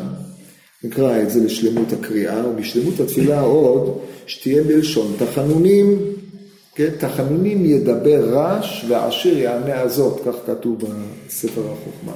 נקרא 0.84 1.22
את 1.22 1.30
זה 1.30 1.44
לשלמות 1.44 1.92
הקריאה, 1.92 2.48
ובשלמות 2.48 3.00
התפילה 3.00 3.40
עוד, 3.40 3.98
שתהיה 4.26 4.62
בלשון 4.62 5.12
תחנונים, 5.18 5.98
כן, 6.74 6.90
תחנונים 6.98 7.64
ידבר 7.64 8.38
רש 8.38 8.84
ועשיר 8.88 9.38
יענה 9.38 9.80
הזאת, 9.80 10.20
כך 10.26 10.34
כתוב 10.46 10.78
בספר 10.78 11.60
החוכמה. 11.60 12.12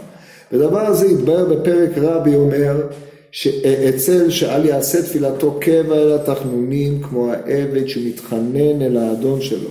ודבר 0.52 0.80
הזה 0.80 1.06
יתבהר 1.06 1.44
בפרק 1.44 1.90
רבי 1.96 2.34
אומר, 2.34 2.86
שאצל 3.32 4.30
שאל 4.30 4.66
יעשה 4.66 5.02
תפילתו 5.02 5.58
קבע 5.60 5.96
אל 5.96 6.12
התחנונים 6.12 7.02
כמו 7.02 7.32
העבד 7.32 7.88
שמתחנן 7.88 8.82
אל 8.82 8.96
האדון 8.96 9.40
שלו. 9.40 9.70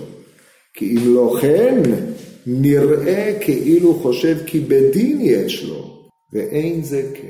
כי 0.74 0.96
אם 0.96 1.14
לא 1.14 1.36
כן, 1.40 1.82
נראה 2.46 3.32
כאילו 3.40 3.94
חושב 3.94 4.36
כי 4.46 4.60
בדין 4.60 5.18
יש 5.20 5.64
לו, 5.64 6.08
ואין 6.32 6.82
זה 6.82 7.02
כן. 7.14 7.28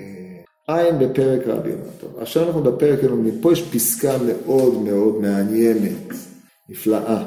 עין 0.68 0.98
בפרק 0.98 1.40
רבי 1.46 1.70
טוב, 2.00 2.10
עכשיו 2.18 2.46
אנחנו 2.46 2.62
בפרק 2.62 3.02
לומדים, 3.02 3.38
פה 3.40 3.52
יש 3.52 3.62
פסקה 3.62 4.16
מאוד 4.26 4.82
מאוד 4.82 5.20
מעניינת, 5.20 6.14
נפלאה. 6.68 7.22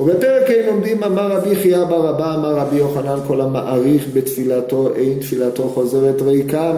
ובפרק 0.00 0.50
ה' 0.50 0.66
לומדים 0.66 1.04
אמר 1.04 1.32
רבי 1.32 1.56
חייא 1.56 1.84
בר 1.84 2.10
אבא 2.10 2.34
אמר 2.34 2.54
רבי 2.54 2.76
יוחנן 2.76 3.18
כל 3.26 3.40
המעריך 3.40 4.08
בתפילתו 4.14 4.94
אין 4.94 5.18
תפילתו 5.18 5.68
חוזרת 5.68 6.22
ריקם. 6.22 6.74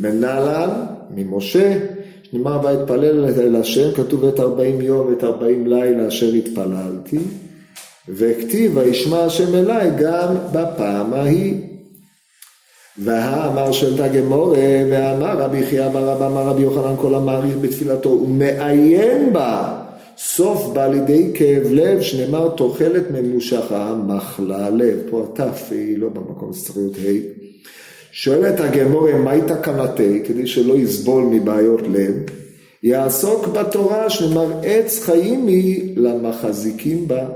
מנהלן 0.00 0.70
ממשה 1.14 1.78
שנאמר 2.22 2.60
ויתפלל 2.64 3.24
אל 3.24 3.56
השם 3.56 3.92
כתוב 3.94 4.24
את 4.24 4.40
ארבעים 4.40 4.80
יום 4.80 5.06
ואת 5.06 5.24
ארבעים 5.24 5.66
לילה 5.66 6.08
אשר 6.08 6.32
התפללתי 6.32 7.18
וכתיב 8.08 8.76
וישמע 8.76 9.24
השם 9.24 9.54
אליי 9.54 9.90
גם 9.98 10.34
בפעם 10.52 11.12
ההיא. 11.12 11.54
והאמר 12.98 13.72
של 13.72 13.96
תגמורה 13.96 14.82
ואמר 14.90 15.38
רבי 15.38 15.66
חייא 15.66 15.88
בר 15.88 16.12
אבא 16.12 16.26
אמר 16.26 16.42
רבי 16.42 16.62
יוחנן 16.62 16.94
כל 16.96 17.14
המעריך 17.14 17.56
בתפילתו 17.60 18.08
ומעיין 18.08 19.32
בה 19.32 19.82
סוף 20.18 20.66
בא 20.72 20.86
לידי 20.86 21.30
כאב 21.34 21.62
לב, 21.70 22.00
שנאמר 22.00 22.48
תוחלת 22.48 23.10
ממושכה, 23.10 23.94
מחלה 24.06 24.70
לב. 24.70 24.98
פה 25.10 25.24
התף 25.24 25.68
היא 25.70 25.98
לא 25.98 26.08
במקום, 26.08 26.52
זה 26.52 26.64
צריך 26.64 26.76
להיות 26.76 26.96
ה'. 26.96 27.39
שואלת 28.12 28.60
הגמורה, 28.60 29.12
מהי 29.12 29.40
תקנתי, 29.46 30.22
כדי 30.24 30.46
שלא 30.46 30.74
יסבול 30.74 31.24
מבעיות 31.24 31.82
לב? 31.82 32.14
יעסוק 32.82 33.46
בתורה, 33.46 34.10
שנאמר 34.10 34.46
עץ 34.62 35.02
חיים 35.02 35.46
היא 35.46 35.92
למחזיקים 35.96 37.08
בה. 37.08 37.26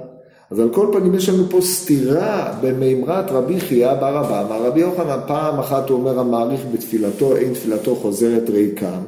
אז 0.50 0.60
על 0.60 0.68
כל 0.68 0.86
פנים 0.92 1.14
יש 1.14 1.28
לנו 1.28 1.44
פה 1.50 1.60
סתירה 1.60 2.54
במימרת 2.60 3.30
רבי 3.30 3.60
חייא 3.60 3.94
בר 3.94 4.20
אבא. 4.20 4.40
אמר 4.40 4.66
רבי 4.66 4.80
יוחנן, 4.80 5.18
פעם 5.26 5.58
אחת 5.58 5.88
הוא 5.88 5.98
אומר 5.98 6.18
המעריך 6.18 6.60
בתפילתו, 6.72 7.36
אין 7.36 7.54
תפילתו 7.54 7.94
חוזרת 7.94 8.50
ריקם. 8.50 9.00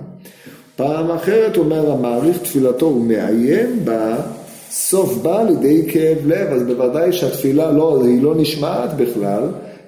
פעם 0.77 1.11
אחרת 1.11 1.57
הוא 1.57 1.65
אומר 1.65 1.91
המעריך 1.91 2.39
תפילתו 2.39 2.87
ומעיין 2.87 3.85
בה, 3.85 4.17
סוף 4.71 5.17
בא 5.17 5.43
לידי 5.43 5.93
כאב 5.93 6.19
לב, 6.27 6.49
אז 6.53 6.63
בוודאי 6.63 7.13
שהתפילה 7.13 7.73
לא, 7.73 8.03
היא 8.05 8.23
לא 8.23 8.35
נשמעת 8.35 8.97
בכלל, 8.97 9.43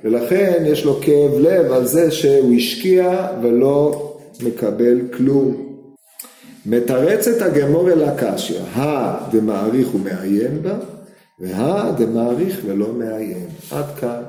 ולכן 0.05 0.63
יש 0.67 0.85
לו 0.85 1.01
כאב 1.01 1.39
לב 1.39 1.73
על 1.73 1.87
זה 1.87 2.11
שהוא 2.11 2.55
השקיע 2.57 3.27
ולא 3.43 4.13
מקבל 4.43 5.01
כלום. 5.17 5.69
מתרצת 6.67 7.43
הגמור 7.43 7.91
אל 7.91 8.05
הקשיא, 8.05 8.59
הא 8.73 9.15
דמעריך 9.33 9.95
ומעיין 9.95 10.63
בה, 10.63 10.75
והא 11.41 11.91
דמעריך 11.91 12.61
ולא 12.67 12.87
מעיין. 12.93 13.47
עד 13.71 13.85
כאן. 14.01 14.23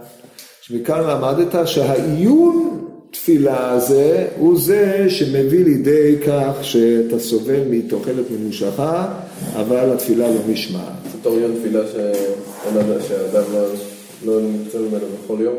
שמכאן 0.62 1.02
למדת 1.04 1.68
שהעיון 1.68 2.86
תפילה 3.12 3.72
הזה 3.72 4.28
הוא 4.38 4.60
זה 4.60 5.06
שמביא 5.10 5.66
לידי 5.66 6.16
כך 6.28 6.54
שאתה 6.62 7.20
סובל 7.20 7.62
מתוחלת 7.70 8.26
ממושכה, 8.32 9.08
אבל 9.56 9.94
התפילה 9.94 10.28
לא 10.28 10.40
נשמעת. 10.48 10.94
בתור 11.20 11.40
יום 11.40 11.52
תפילה 11.60 11.82
שאין 11.92 12.78
אדם 12.78 13.02
שהאדם 13.08 13.44
לא- 13.54 13.89
לא 14.26 14.42
נמצא 14.42 14.78
ממנו 14.78 15.06
בכל 15.24 15.38
יום. 15.42 15.56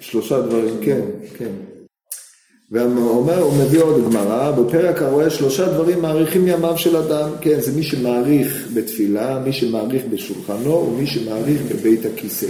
שלושה 0.00 0.40
דברים, 0.40 0.74
כן, 0.82 1.00
כן. 1.38 1.50
והוא 2.70 3.52
מביא 3.52 3.82
עוד 3.82 4.04
גמרא, 4.04 4.50
בפרק 4.50 5.02
הרואה 5.02 5.30
שלושה 5.30 5.72
דברים 5.72 6.02
מעריכים 6.02 6.48
ימיו 6.48 6.78
של 6.78 6.96
אדם, 6.96 7.30
כן, 7.40 7.60
זה 7.60 7.72
מי 7.72 7.82
שמעריך 7.82 8.68
בתפילה, 8.74 9.38
מי 9.44 9.52
שמעריך 9.52 10.02
בשולחנו 10.10 10.88
ומי 10.88 11.06
שמעריך 11.06 11.62
בבית 11.62 12.00
הכיסא. 12.06 12.46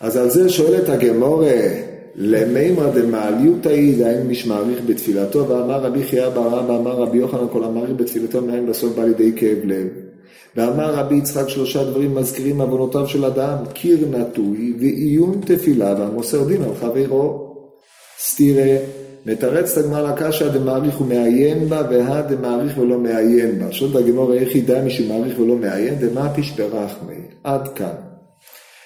אז 0.00 0.16
על 0.16 0.30
זה 0.30 0.48
שואלת 0.48 0.88
הגמורה, 0.88 1.56
למימרא 2.14 2.90
דמעליותא 2.90 3.68
היא, 3.68 3.98
דהיינו 3.98 4.24
מי 4.24 4.34
שמעריך 4.34 4.78
בתפילתו, 4.86 5.48
ואמר 5.48 5.80
רבי 5.80 6.04
חייא 6.04 6.28
בר 6.28 6.60
אבא, 6.60 6.76
אמר 6.76 6.92
רבי 6.92 7.18
יוחנן, 7.18 7.46
כל 7.52 7.64
המעריך 7.64 7.90
בתפילתו 7.96 8.42
מאין 8.42 8.66
בסוף 8.66 8.96
בא 8.96 9.04
לידי 9.04 9.32
כאב 9.36 9.58
לב. 9.64 10.09
ואמר 10.56 10.94
רבי 10.94 11.14
יצחק 11.14 11.48
שלושה 11.48 11.84
דברים 11.84 12.14
מזכירים 12.14 12.60
עוונותיו 12.60 13.08
של 13.08 13.24
אדם, 13.24 13.56
קיר 13.72 13.98
נטוי 14.10 14.74
ועיון 14.80 15.40
תפילה 15.44 15.94
והמוסר 15.98 16.44
דין 16.44 16.62
על 16.62 16.74
חברו. 16.80 17.54
סתירה, 18.20 18.76
מתרץ 19.26 19.78
את 19.78 19.84
הגמרא 19.84 20.12
לקשיא 20.12 20.48
דמעריך 20.48 21.00
ומעיין 21.00 21.68
בה, 21.68 21.82
והא 21.90 22.20
דמעריך 22.20 22.78
ולא 22.78 22.98
מעיין 22.98 23.58
בה. 23.58 23.72
שואלת 23.72 23.96
הגמרא 23.96 24.34
איך 24.34 24.54
ידע 24.54 24.82
מי 24.82 24.90
שמעריך 24.90 25.38
ולא 25.38 25.56
מעיין, 25.56 25.94
דמה 25.94 26.34
פשפרח 26.34 26.94
מי. 27.08 27.14
עד 27.44 27.68
כאן. 27.68 27.94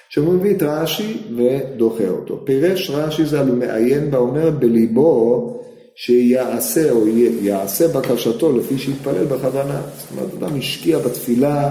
שהוא 0.09 0.35
מביא 0.35 0.57
את 0.57 0.63
רש"י 0.63 1.23
ודוחה 1.37 2.09
אותו. 2.09 2.41
פירש 2.45 2.91
רש"י 2.91 3.27
ז"ל 3.27 3.51
ומעיין 3.51 4.11
בה, 4.11 4.19
אומר 4.19 4.51
בליבו 4.51 5.64
שיעשה 5.97 6.91
או 6.91 7.09
יעשה 7.43 7.89
בקשתו 7.89 8.59
לפי 8.59 8.79
שיתפלל 8.79 9.25
בכוונה. 9.25 9.83
זאת 9.99 10.11
אומרת, 10.11 10.35
אדם 10.39 10.59
השקיע 10.59 10.99
בתפילה 10.99 11.71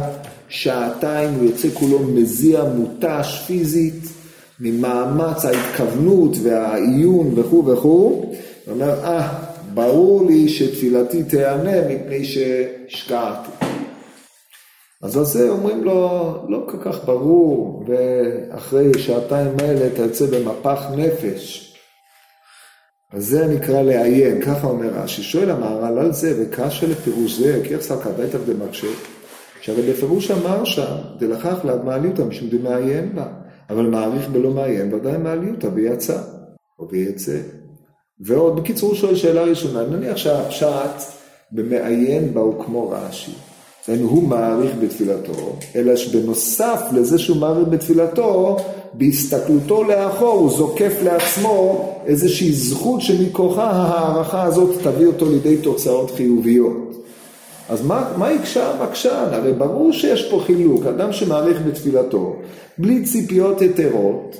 שעתיים, 0.49 1.33
הוא 1.33 1.43
יוצא 1.43 1.67
כולו 1.73 1.99
מזיע, 1.99 2.63
מותש 2.63 3.43
פיזית, 3.47 4.03
ממאמץ 4.59 5.45
ההתכוונות 5.45 6.35
והעיון 6.43 7.39
וכו' 7.39 7.65
וכו', 7.65 8.33
הוא 8.65 8.73
אומר, 8.73 9.03
אה, 9.03 9.39
ברור 9.73 10.27
לי 10.27 10.49
שתפילתי 10.49 11.23
תיענה 11.23 11.87
מפני 11.87 12.25
שהשקעתי. 12.25 13.65
אז 15.01 15.17
על 15.17 15.25
זה 15.25 15.49
אומרים 15.49 15.83
לו, 15.83 16.33
לא 16.49 16.65
כל 16.67 16.77
כך 16.83 17.05
ברור, 17.05 17.85
ואחרי 17.87 18.91
שעתיים 18.97 19.51
האלה 19.59 19.87
אתה 19.87 20.01
יוצא 20.01 20.25
במפח 20.25 20.83
נפש. 20.97 21.72
אז 23.13 23.25
זה 23.25 23.47
נקרא 23.47 23.81
לעיין, 23.81 24.41
ככה 24.41 24.67
אומר 24.67 24.87
רש"י. 24.87 25.23
שואל 25.23 25.49
המהר"ל 25.49 25.99
על 25.99 26.13
זה, 26.13 26.33
וקשה 26.39 26.87
לפירוש 26.87 27.39
זה, 27.39 27.61
כי 27.63 27.73
איך 27.73 27.81
סלקא 27.81 28.09
בטח 28.09 28.39
דמקשה, 28.45 28.87
שהרי 29.61 29.91
בפירוש 29.91 30.31
אמר 30.31 30.63
שם, 30.63 30.95
דלכך 31.19 31.65
לעד 31.65 31.85
מעליותא 31.85 32.21
משום 32.21 32.49
דמעיין 32.49 33.15
בה, 33.15 33.25
אבל 33.69 33.85
מעריך 33.85 34.29
בלא 34.29 34.49
מעיין, 34.49 34.93
ודאי 34.93 35.17
מעליותא 35.17 35.67
ויצא, 35.73 36.21
או 36.79 36.89
ויצא. 36.89 37.37
ועוד, 38.19 38.55
בקיצור, 38.55 38.89
הוא 38.89 38.97
שואל 38.97 39.15
שאלה 39.15 39.43
ראשונה, 39.43 39.85
נניח 39.85 40.17
שהפשט 40.17 41.11
במעיין 41.51 42.33
בה 42.33 42.41
הוא 42.41 42.63
כמו 42.63 42.89
רש"י. 42.89 43.52
דהיינו, 43.87 44.09
הוא 44.09 44.27
מעריך 44.27 44.71
בתפילתו, 44.81 45.55
אלא 45.75 45.95
שבנוסף 45.95 46.81
לזה 46.93 47.19
שהוא 47.19 47.37
מעריך 47.37 47.67
בתפילתו, 47.67 48.57
בהסתכלותו 48.93 49.83
לאחור 49.83 50.39
הוא 50.39 50.51
זוקף 50.51 50.93
לעצמו 51.03 51.89
איזושהי 52.05 52.53
זכות 52.53 53.01
שמכוחה 53.01 53.71
ההערכה 53.71 54.43
הזאת 54.43 54.69
תביא 54.83 55.07
אותו 55.07 55.29
לידי 55.29 55.57
תוצאות 55.57 56.11
חיוביות. 56.11 57.05
אז 57.69 57.85
מה, 57.85 58.13
מה 58.17 58.31
יקשה 58.31 58.71
המקשן? 58.71 59.27
הרי 59.31 59.53
ברור 59.53 59.93
שיש 59.93 60.29
פה 60.29 60.41
חילוק, 60.45 60.85
אדם 60.85 61.13
שמעריך 61.13 61.61
בתפילתו, 61.67 62.35
בלי 62.77 63.03
ציפיות 63.03 63.61
יתרות, 63.61 64.35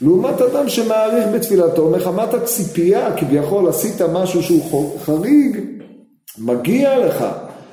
לעומת 0.00 0.40
אדם 0.40 0.68
שמעריך 0.68 1.24
בתפילתו, 1.34 1.90
מחמת 1.90 2.34
הציפייה, 2.34 3.16
כביכול 3.16 3.68
עשית 3.68 4.02
משהו 4.02 4.42
שהוא 4.42 4.98
חריג, 5.04 5.60
מגיע 6.38 7.06
לך. 7.06 7.24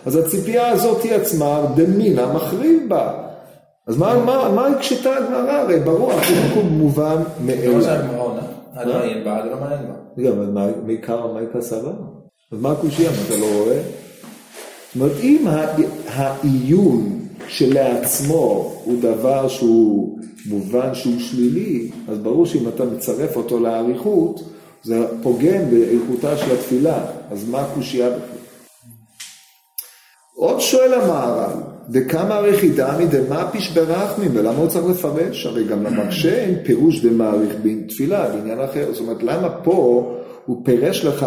אז 0.06 0.16
הציפייה 0.16 0.70
הזאת 0.70 1.04
היא 1.04 1.14
עצמה 1.14 1.62
דמינא 1.76 2.34
מחריב 2.34 2.84
בה. 2.88 3.14
אז 3.88 3.98
מה, 3.98 4.24
מה, 4.26 4.52
מה 4.56 4.68
הקשתה 4.68 5.16
הגמרא? 5.18 5.52
הרי 5.52 5.80
ברור, 5.80 6.12
החילוק 6.14 6.52
הוא 6.56 6.64
מובן 6.64 7.22
מאליו. 7.46 7.78
לא 7.78 7.84
שהגמרא 7.84 8.22
עונה, 8.22 8.42
עד 8.76 8.88
מעיין 8.88 9.24
בה, 9.24 9.38
עד 9.38 9.46
לא 9.46 9.58
מעיין 9.60 9.82
בה. 9.88 9.94
רגע, 10.18 10.30
אבל 10.30 10.46
מה- 10.46 10.68
מעיקר 10.86 11.28
מה 11.28 11.62
סבא? 11.62 11.92
אז 12.52 12.60
מה 12.62 12.72
הקושייה? 12.72 13.10
מה 13.12 13.18
אתה 13.28 13.38
לא 13.38 13.46
רואה? 13.64 13.82
זאת 13.82 15.02
אומרת, 15.02 15.12
אם 15.24 15.48
הע- 15.48 15.76
העיון 16.08 17.20
שלעצמו 17.48 18.74
הוא 18.84 18.96
דבר 19.02 19.48
שהוא 19.48 20.20
מובן 20.50 20.94
שהוא 20.96 21.20
שלילי, 21.20 21.92
אז 22.10 22.18
ברור 22.18 22.46
שאם 22.46 22.68
אתה 22.68 22.86
מצרף 22.86 23.36
אותו 23.38 23.60
לאריכות, 23.60 24.42
זה 24.84 25.06
פוגם 25.24 25.70
באיכותה 25.70 26.38
של 26.38 26.52
התפילה. 26.54 27.06
אז 27.32 27.50
מה 27.50 27.62
הקושייה 27.62 28.10
בכלל? 28.10 28.20
עוד 30.36 30.60
שואל 30.60 30.94
המהר"ל, 30.94 31.62
דקמא 31.90 32.34
רכידה 32.34 32.98
מדמה 33.00 33.50
פיש 33.52 33.72
ברחמים, 33.72 34.32
ולמה 34.34 34.58
הוא 34.58 34.68
צריך 34.68 34.86
לפרש? 34.86 35.46
הרי 35.46 35.64
גם 35.64 35.84
למקשה 35.84 36.34
אין 36.36 36.56
פירוש 36.64 37.06
דמעריך 37.06 37.54
בין 37.64 37.84
תפילה, 37.88 38.30
בעניין 38.30 38.62
אחר. 38.62 38.86
זאת 38.92 39.02
אומרת, 39.02 39.24
למה 39.24 39.50
פה 39.50 40.12
הוא 40.46 40.62
פירש 40.66 41.06
לך 41.06 41.26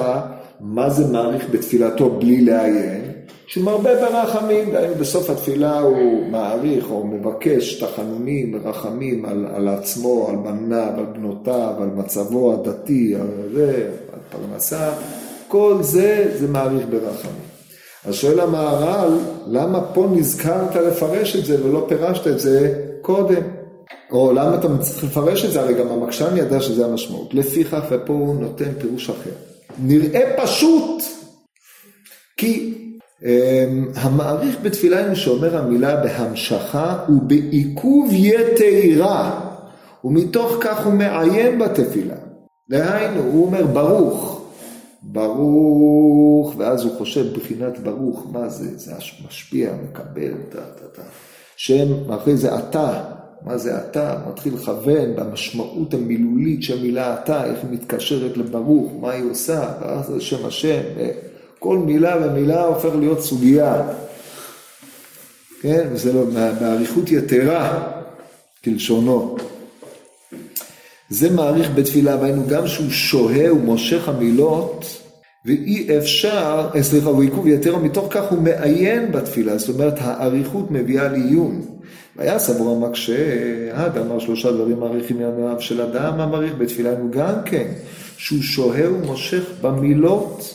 מה 0.61 0.91
זה 0.91 1.13
מעריך 1.13 1.47
בתפילתו 1.51 2.11
בלי 2.11 2.41
לעיין? 2.41 3.03
שהוא 3.47 3.65
מרבה 3.65 3.95
ברחמים, 3.95 4.71
דהיינו 4.71 4.95
בסוף 4.95 5.31
התפילה 5.31 5.81
הוא 5.81 6.27
מעריך 6.31 6.91
או 6.91 7.07
מבקש 7.07 7.83
תחנונים 7.83 8.55
ורחמים 8.55 9.25
על, 9.25 9.47
על 9.55 9.69
עצמו, 9.69 10.29
על 10.29 10.37
בניו, 10.37 10.93
על 10.99 11.05
בנותיו, 11.05 11.75
על 11.81 11.89
מצבו 11.97 12.53
הדתי, 12.53 13.15
על 13.15 13.49
זה, 13.55 13.91
על 14.13 14.19
פרנסה, 14.31 14.91
כל 15.49 15.77
זה, 15.81 16.35
זה 16.39 16.49
מעריך 16.49 16.87
ברחמים. 16.91 17.48
אז 18.09 18.15
שואל 18.15 18.41
המהר"ל, 18.41 19.19
למה 19.47 19.81
פה 19.81 20.09
נזכרת 20.13 20.77
לפרש 20.77 21.37
את 21.37 21.45
זה 21.45 21.65
ולא 21.65 21.87
פירשת 21.89 22.27
את 22.27 22.41
זה 22.41 22.85
קודם? 23.03 23.43
או 24.11 24.33
למה 24.33 24.55
אתה 24.55 24.69
צריך 24.81 25.05
לפרש 25.05 25.45
את 25.45 25.53
זה? 25.53 25.61
הרי 25.61 25.75
גם 25.75 25.89
המקשן 25.89 26.37
ידע 26.37 26.61
שזה 26.61 26.87
המשמעות. 26.87 27.35
לפיכך, 27.35 27.81
ופה 27.91 28.13
הוא 28.13 28.41
נותן 28.41 28.71
פירוש 28.79 29.11
אחר. 29.11 29.31
נראה 29.79 30.35
פשוט, 30.43 31.03
כי 32.37 32.75
um, 33.21 33.25
המעריך 33.95 34.57
בתפילה, 34.63 35.05
הנה 35.05 35.17
שאומר 35.17 35.57
המילה 35.57 35.97
בהמשכה 35.97 37.05
ובעיכוב 37.09 38.11
יתרה, 38.13 39.41
ומתוך 40.05 40.57
כך 40.61 40.87
הוא 40.87 40.93
מעיין 40.93 41.59
בתפילה. 41.59 42.15
דהיינו, 42.71 43.23
הוא 43.23 43.47
אומר 43.47 43.67
ברוך. 43.67 44.38
ברוך, 45.03 46.55
ואז 46.57 46.85
הוא 46.85 46.99
חושב 46.99 47.33
בחינת 47.39 47.79
ברוך, 47.79 48.27
מה 48.33 48.49
זה? 48.49 48.79
זה 48.79 48.95
משפיע, 49.27 49.73
מקבל, 49.91 50.33
טה 50.49 50.61
טה 50.61 50.87
טה. 50.93 51.03
שם, 51.57 52.13
אחרי 52.13 52.37
זה 52.37 52.59
אתה, 52.59 53.05
מה 53.43 53.59
זה 53.59 53.79
אתה? 53.79 54.19
מתחיל 54.29 54.55
לכוון 54.55 55.17
במשמעות 55.17 55.95
המילולית 55.95 56.63
של 56.63 56.79
המילה 56.79 57.15
אתה, 57.15 57.45
איך 57.45 57.59
היא 57.63 57.71
מתקשרת 57.71 58.37
לברוך, 58.37 58.93
מה 59.01 59.11
היא 59.11 59.31
עושה, 59.31 59.73
ואז 59.81 60.07
זה 60.07 60.21
שם 60.21 60.47
השם, 60.47 60.81
כל 61.59 61.79
מילה 61.79 62.17
ומילה 62.23 62.65
הופך 62.65 62.95
להיות 62.99 63.21
סוגיה. 63.21 63.83
כן, 65.61 65.89
וזה 65.93 66.13
לא, 66.13 66.25
באריכות 66.61 67.11
יתרה, 67.11 67.91
כלשונו. 68.65 69.37
זה 71.11 71.31
מעריך 71.31 71.71
בתפילה, 71.75 72.17
והיינו 72.21 72.47
גם 72.49 72.67
שהוא 72.67 72.91
שוהה 72.91 73.53
ומושך 73.53 74.09
המילות, 74.09 75.03
ואי 75.45 75.99
אפשר, 75.99 76.69
אה, 76.75 76.83
סליחה, 76.83 77.09
הוא 77.09 77.23
עיכוב 77.23 77.47
יתר, 77.47 77.77
מתוך 77.77 78.07
כך 78.11 78.31
הוא 78.31 78.43
מעיין 78.43 79.13
בתפילה, 79.13 79.59
זאת 79.59 79.69
אומרת 79.69 79.95
האריכות 79.99 80.71
מביאה 80.71 81.09
לעיון. 81.09 81.63
והיה 82.17 82.39
סבור 82.39 82.77
המקשה, 82.77 83.17
עד 83.73 83.99
אמר 83.99 84.19
שלושה 84.19 84.53
דברים 84.53 84.81
מעריכים 84.81 85.21
ימיו 85.21 85.61
של 85.61 85.81
אדם, 85.81 86.21
המעריך 86.21 86.55
בתפילה 86.59 86.91
היינו 86.91 87.11
גם 87.11 87.35
כן, 87.45 87.67
שהוא 88.17 88.43
שוהה 88.43 88.93
ומושך 88.93 89.45
במילות, 89.61 90.55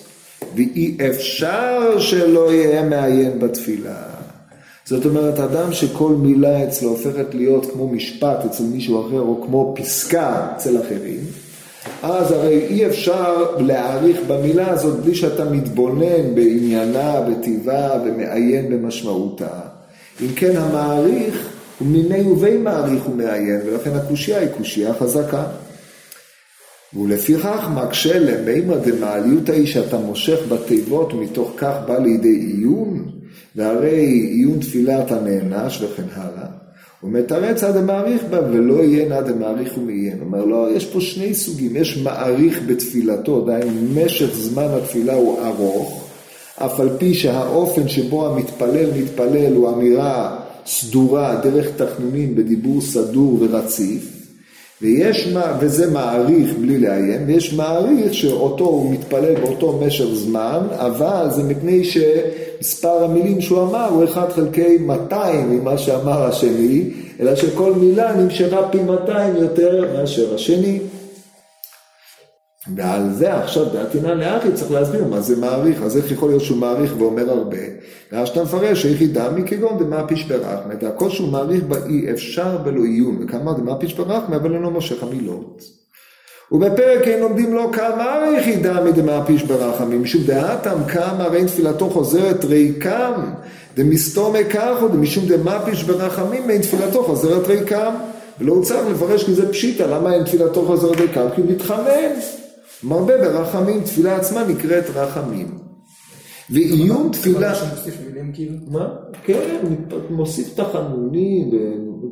ואי 0.55 0.97
אפשר 1.09 1.99
שלא 1.99 2.53
יהיה 2.53 2.83
מעיין 2.83 3.39
בתפילה. 3.39 4.12
זאת 4.85 5.05
אומרת, 5.05 5.39
אדם 5.39 5.73
שכל 5.73 6.09
מילה 6.09 6.63
אצלו 6.63 6.89
הופכת 6.89 7.33
להיות 7.33 7.65
כמו 7.73 7.87
משפט 7.87 8.45
אצל 8.45 8.63
מישהו 8.63 9.07
אחר, 9.07 9.19
או 9.19 9.43
כמו 9.45 9.73
פסקה 9.77 10.47
אצל 10.55 10.81
אחרים, 10.81 11.19
אז 12.03 12.31
הרי 12.31 12.65
אי 12.67 12.85
אפשר 12.85 13.55
להעריך 13.57 14.17
במילה 14.27 14.69
הזאת 14.69 14.99
בלי 14.99 15.15
שאתה 15.15 15.45
מתבונן 15.45 16.35
בעניינה, 16.35 17.21
בטיבה 17.21 17.89
ומעיין 18.05 18.69
במשמעותה. 18.69 19.59
אם 20.21 20.27
כן, 20.35 20.57
המעריך 20.57 21.49
הוא 21.79 21.87
מיני 21.87 22.23
ובי 22.23 22.57
מעריך 22.57 23.09
ומעיין, 23.09 23.59
ולכן 23.65 23.91
הקושייה 23.95 24.39
היא 24.39 24.49
קושייה 24.57 24.93
חזקה. 24.93 25.43
ולפיכך 27.01 27.69
מקשה 27.75 28.19
למימא 28.19 28.75
דמעליותא 28.75 29.51
היא 29.51 29.67
שאתה 29.67 29.97
מושך 29.97 30.39
בתיבות 30.49 31.13
ומתוך 31.13 31.51
כך 31.57 31.73
בא 31.87 31.97
לידי 31.97 32.35
עיון, 32.35 33.05
והרי 33.55 34.05
עיון 34.31 34.59
תפילה 34.59 35.03
אתה 35.03 35.19
נענש 35.19 35.81
וכן 35.81 36.07
הלאה. 36.15 36.47
ומתרץ 37.03 37.63
עד 37.63 37.77
המעריך 37.77 38.21
בה, 38.29 38.39
ולא 38.51 38.83
יהיה 38.83 39.17
עד 39.17 39.29
המעריך 39.29 39.77
ומעיין. 39.77 40.19
אומר 40.21 40.45
לו, 40.45 40.67
יש 40.75 40.85
פה 40.85 41.01
שני 41.01 41.33
סוגים, 41.33 41.75
יש 41.75 41.97
מעריך 41.97 42.59
בתפילתו, 42.65 43.45
דהיינו 43.45 43.81
משך 43.95 44.33
זמן 44.33 44.67
התפילה 44.77 45.13
הוא 45.13 45.39
ארוך, 45.45 46.09
אף 46.57 46.79
על 46.79 46.89
פי 46.97 47.13
שהאופן 47.13 47.87
שבו 47.87 48.27
המתפלל 48.27 48.89
מתפלל 49.01 49.53
הוא 49.53 49.69
אמירה 49.69 50.39
סדורה, 50.65 51.41
דרך 51.43 51.67
תחנונים, 51.75 52.35
בדיבור 52.35 52.81
סדור 52.81 53.37
ורציף, 53.41 54.12
ויש, 54.83 55.33
וזה 55.59 55.91
מעריך 55.91 56.53
בלי 56.61 56.77
לעיין, 56.77 57.23
ויש 57.27 57.53
מעריך 57.53 58.13
שאותו 58.13 58.63
הוא 58.63 58.91
מתפלל 58.91 59.35
באותו 59.35 59.79
משך 59.85 60.05
זמן, 60.13 60.59
אבל 60.71 61.27
זה 61.29 61.43
מפני 61.43 61.83
שמספר 61.83 63.03
המילים 63.03 63.41
שהוא 63.41 63.61
אמר 63.61 63.89
הוא 63.89 64.03
1 64.03 64.31
חלקי 64.31 64.77
200 64.79 65.49
ממה 65.49 65.77
שאמר 65.77 66.23
השני, 66.23 66.83
אלא 67.19 67.35
שכל 67.35 67.73
מילה 67.73 68.15
נמשכה 68.15 68.69
פי 68.71 68.77
200 68.77 69.35
יותר 69.35 69.85
מאשר 69.93 70.35
השני. 70.35 70.79
ועל 72.75 73.09
זה 73.13 73.33
עכשיו 73.33 73.65
דעתינא 73.65 74.07
לאחי 74.07 74.51
צריך 74.53 74.71
להסביר 74.71 75.05
מה 75.05 75.21
זה 75.21 75.35
מעריך, 75.35 75.81
אז 75.81 75.97
איך 75.97 76.11
יכול 76.11 76.29
להיות 76.29 76.43
שהוא 76.43 76.57
מעריך 76.57 76.93
ואומר 76.97 77.29
הרבה? 77.29 77.57
ואז 78.11 78.27
שאתה 78.27 78.43
מפרש 78.43 78.85
היחידה 78.85 79.31
מכגון 79.31 79.77
דמה 79.79 80.07
פיש 80.07 80.23
ברחמא, 80.23 80.73
והכל 80.81 81.09
שהוא 81.09 81.31
מעריך 81.31 81.63
בה 81.63 81.77
אי 81.85 82.11
אפשר 82.11 82.57
בלא 82.57 82.83
עיון, 82.83 83.17
וכמה 83.21 83.53
דמה 83.53 83.75
פיש 83.75 83.93
ברחמא 83.93 84.35
אבל 84.35 84.53
אינו 84.53 84.71
מושך 84.71 85.03
המילות. 85.03 85.63
ובפרק 86.51 87.07
אין 87.07 87.19
לומדים 87.19 87.53
לו 87.53 87.71
כאמר 87.71 88.23
היחידה 88.23 88.83
מדמה 88.83 89.25
פיש 89.25 89.43
ברחמים, 89.43 90.01
משום 90.01 90.23
דעתם 90.23 90.77
כאמר 90.87 91.35
אין 91.35 91.47
תפילתו 91.47 91.89
חוזרת 91.89 92.45
ריקם, 92.45 93.11
דמסתומי 93.75 94.45
כך 94.45 94.77
או 94.81 94.87
דמשום 94.87 95.25
דמה 95.27 95.59
פיש 95.65 95.83
ברחמים 95.83 96.49
אין 96.49 96.61
תפילתו 96.61 97.03
חוזרת 97.03 97.47
ריקם. 97.47 97.93
ולא 98.39 98.53
הוא 98.53 98.63
צריך 98.63 98.87
לפרש 98.91 99.23
כי 99.23 99.33
זה 99.33 99.51
פשיטה, 99.51 99.87
למה 99.87 100.13
אין 100.13 100.23
תפילתו 100.23 100.65
חוזרת 100.65 101.01
ריקם? 101.01 101.25
כי 101.35 101.41
הוא 101.41 101.51
מתחמם. 101.51 102.42
מרבה 102.83 103.17
ברחמים, 103.17 103.81
תפילה 103.83 104.15
עצמה 104.15 104.47
נקראת 104.47 104.83
רחמים. 104.95 105.47
ועיון 106.49 107.09
תפילה... 107.11 107.55
שמוסיף 107.55 107.97
מילים 108.05 108.31
כאילו? 108.33 108.53
מה? 108.67 108.95
כן, 109.23 109.65
מוסיף 110.09 110.53
תחנונים, 110.55 111.51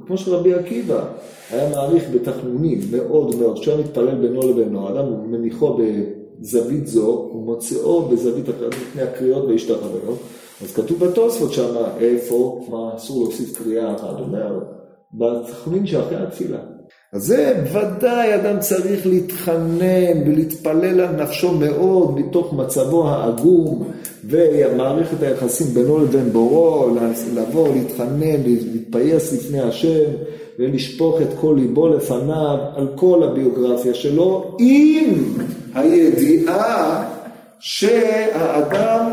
כמו 0.08 0.18
שרבי 0.18 0.54
עקיבא 0.54 1.06
היה 1.50 1.70
מעריך 1.70 2.04
בתחנונים 2.14 2.80
מאוד 2.92 3.36
מאוד, 3.36 3.60
כשהוא 3.60 3.74
היה 3.74 3.84
מתפלל 3.84 4.16
בינו 4.16 4.50
לבינו, 4.50 4.90
אדם 4.90 5.32
מניחו 5.32 5.78
בזווית 5.78 6.88
זו, 6.88 7.08
הוא 7.08 7.46
מוציאו 7.46 8.02
בזווית 8.02 8.50
אחרת 8.50 8.76
מפני 8.82 9.02
הקריאות 9.02 9.46
וישתחווה 9.46 10.16
אז 10.62 10.74
כתוב 10.74 11.06
בתוספות 11.06 11.54
שם, 11.54 11.74
איפה, 12.00 12.66
מה 12.70 12.96
אסור 12.96 13.24
להוסיף 13.24 13.58
קריאה 13.58 13.96
אחת, 13.96 14.10
הוא 14.10 14.20
אומר, 14.20 14.60
בתחנונים 15.14 15.88
שאחרי 15.88 16.18
התפילה. 16.18 16.58
אז 17.13 17.26
זה 17.26 17.63
ודאי 17.74 18.36
אדם 18.36 18.60
צריך 18.60 19.08
להתחנן 19.08 20.28
ולהתפלל 20.28 21.02
על 21.02 21.15
נפשו 21.15 21.52
מאוד 21.52 22.19
מתוך 22.19 22.54
מצבו 22.54 23.10
העגום 23.10 23.91
ומערכת 24.26 25.24
היחסים 25.24 25.67
בינו 25.67 26.00
לבין 26.00 26.30
בורו, 26.30 26.89
לבוא, 27.34 27.67
להתחנן, 27.76 28.41
להתפייס 28.45 29.34
לפני 29.34 29.62
השם 29.62 30.12
ולשפוך 30.60 31.21
את 31.21 31.28
כל 31.41 31.56
ליבו 31.60 31.88
לפניו 31.88 32.58
על 32.76 32.88
כל 32.95 33.24
הביוגרפיה 33.24 33.93
שלו 33.93 34.58
עם 34.60 35.24
הידיעה 35.74 37.06
שהאדם, 37.60 39.12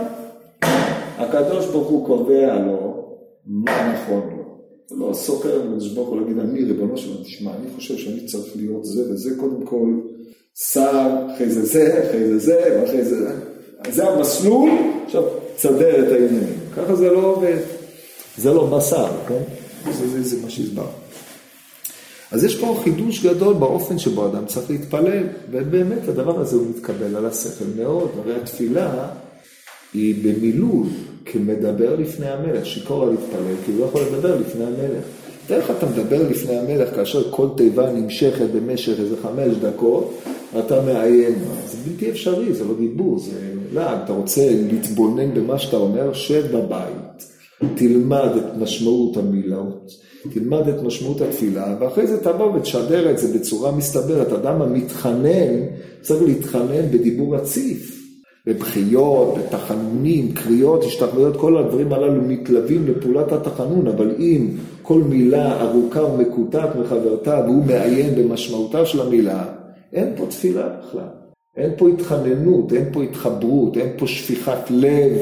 הקדוש 1.18 1.66
ברוך 1.66 1.88
הוא 1.88 2.06
קובע 2.06 2.58
לו 2.58 3.04
מה 3.46 3.92
נכון 3.92 4.30
לו. 4.30 4.37
לא 4.90 5.14
סוחר 5.14 5.58
לקדוש 5.58 5.92
ברוך 5.92 6.08
הוא 6.08 6.20
להגיד, 6.20 6.38
אני 6.38 6.64
ריבונו 6.64 6.96
של 6.96 7.10
עולם, 7.10 7.22
תשמע, 7.22 7.50
אני 7.50 7.70
חושב 7.76 7.96
שאני 7.96 8.26
צריך 8.26 8.56
להיות 8.56 8.84
זה 8.84 9.12
וזה, 9.12 9.30
קודם 9.36 9.66
כל 9.66 9.88
שר, 10.72 11.26
אחרי 11.34 11.50
זה 11.50 11.66
זה, 11.66 12.04
אחרי 12.08 12.28
זה 12.28 12.38
זה, 12.38 12.80
ואחרי 12.80 13.04
זה 13.04 13.18
זה. 13.18 13.34
זה 13.90 14.08
המסלול, 14.08 14.70
עכשיו 15.06 15.22
תסדר 15.56 16.06
את 16.06 16.12
העניינים. 16.12 16.58
ככה 16.76 16.96
זה 16.96 17.10
לא 17.10 17.18
עובד. 17.18 17.58
זה 18.38 18.52
לא 18.52 18.66
בשר, 18.66 19.08
כן? 19.28 19.42
זה, 19.92 20.08
זה, 20.08 20.22
זה 20.22 20.42
מה 20.42 20.50
שהסברנו. 20.50 20.88
אז 22.30 22.44
יש 22.44 22.60
פה 22.60 22.80
חידוש 22.84 23.26
גדול 23.26 23.54
באופן 23.54 23.98
שבו 23.98 24.26
אדם 24.26 24.46
צריך 24.46 24.70
להתפלל, 24.70 25.24
ובאמת 25.50 26.08
הדבר 26.08 26.40
הזה 26.40 26.56
הוא 26.56 26.66
מתקבל 26.76 27.16
על 27.16 27.26
השכל 27.26 27.64
מאוד, 27.76 28.10
הרי 28.18 28.34
התפילה 28.34 29.08
היא 29.94 30.14
במילול, 30.24 30.86
כמדבר 31.24 31.96
לפני 31.96 32.26
המלך, 32.26 32.66
שיכור 32.66 33.02
על 33.02 33.10
להתפלל, 33.10 33.54
כי 33.66 33.72
הוא 33.72 33.80
לא 33.80 33.84
יכול 33.84 34.02
לדבר 34.02 34.40
לפני 34.40 34.64
המלך. 34.64 35.04
תאר 35.46 35.58
לך 35.58 35.72
אתה 35.78 35.86
מדבר 35.86 36.28
לפני 36.28 36.56
המלך 36.56 36.94
כאשר 36.94 37.30
כל 37.30 37.48
תיבה 37.56 37.92
נמשכת 37.92 38.46
במשך 38.54 39.00
איזה 39.00 39.16
חמש 39.22 39.56
דקות, 39.62 40.14
ואתה 40.54 40.82
מעיין 40.82 41.34
זה 41.66 41.76
בלתי 41.86 42.10
אפשרי, 42.10 42.54
זה 42.54 42.64
לא 42.64 42.74
דיבור, 42.78 43.18
זה 43.18 43.30
לעג. 43.72 43.98
אתה 44.04 44.12
רוצה 44.12 44.50
להתבונן 44.70 45.34
במה 45.34 45.58
שאתה 45.58 45.76
אומר, 45.76 46.12
שב 46.12 46.56
בבית, 46.56 47.24
תלמד 47.74 48.30
את 48.36 48.58
משמעות 48.58 49.16
המילות, 49.16 49.90
תלמד 50.34 50.68
את 50.68 50.82
משמעות 50.82 51.20
התפילה, 51.20 51.76
ואחרי 51.80 52.06
זה 52.06 52.24
תבוא 52.24 52.54
ותשדר 52.54 53.10
את 53.10 53.18
זה 53.18 53.38
בצורה 53.38 53.72
מסתברת. 53.72 54.32
אדם 54.32 54.62
המתחנן 54.62 55.62
צריך 56.02 56.22
להתחנן 56.22 56.90
בדיבור 56.90 57.36
רציף. 57.36 57.97
בבכיות, 58.48 59.34
בתחנונים, 59.38 60.32
קריאות, 60.32 60.84
השתחוויות, 60.84 61.36
כל 61.36 61.58
הדברים 61.58 61.92
הללו 61.92 62.22
מתלווים 62.22 62.86
לפעולת 62.86 63.32
התחנון, 63.32 63.86
אבל 63.86 64.14
אם 64.18 64.48
כל 64.82 65.00
מילה 65.00 65.60
ארוכה 65.60 66.02
ומקוטעת 66.04 66.76
מחברתה 66.76 67.40
והוא 67.44 67.64
מעיין 67.64 68.14
במשמעותה 68.14 68.86
של 68.86 69.00
המילה, 69.00 69.44
אין 69.92 70.12
פה 70.16 70.26
תפילה 70.26 70.68
בכלל. 70.68 71.08
אין 71.56 71.70
פה 71.76 71.88
התחננות, 71.88 72.72
אין 72.72 72.84
פה 72.92 73.02
התחברות, 73.02 73.76
אין 73.76 73.88
פה 73.98 74.06
שפיכת 74.06 74.70
לב, 74.70 75.12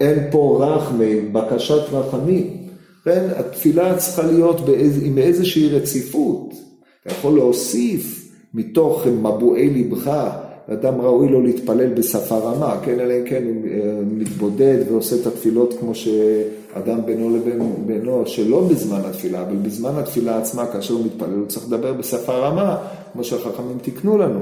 אין 0.00 0.18
פה 0.30 0.64
רחמי, 0.64 1.20
בקשת 1.20 1.82
רחמים. 1.92 2.56
כן, 3.04 3.26
התפילה 3.36 3.96
צריכה 3.96 4.22
להיות 4.22 4.60
באיז, 4.60 5.02
עם 5.04 5.18
איזושהי 5.18 5.68
רציפות. 5.68 6.54
אתה 7.02 7.12
יכול 7.12 7.34
להוסיף 7.34 8.32
מתוך 8.54 9.06
מבועי 9.06 9.70
לבך 9.70 10.30
אדם 10.68 11.00
ראוי 11.00 11.28
לו 11.28 11.42
להתפלל 11.42 11.94
בשפה 11.94 12.38
רמה, 12.38 12.80
כן, 12.84 13.00
אלא 13.00 13.14
אם 13.14 13.24
כן 13.26 13.44
הוא 13.44 13.66
אה, 13.66 14.00
מתבודד 14.04 14.78
ועושה 14.88 15.16
את 15.16 15.26
התפילות 15.26 15.74
כמו 15.80 15.94
שאדם 15.94 17.06
בינו 17.06 17.36
לבין 17.36 17.86
בינו, 17.86 18.26
שלא 18.26 18.60
בזמן 18.60 19.00
התפילה, 19.04 19.42
אבל 19.42 19.56
בזמן 19.56 19.94
התפילה 19.98 20.38
עצמה, 20.38 20.66
כאשר 20.66 20.94
הוא 20.94 21.06
מתפלל, 21.06 21.34
הוא 21.34 21.46
צריך 21.46 21.66
לדבר 21.66 21.92
בשפה 21.92 22.32
רמה, 22.32 22.76
כמו 23.12 23.24
שהחכמים 23.24 23.78
תיקנו 23.78 24.18
לנו. 24.18 24.40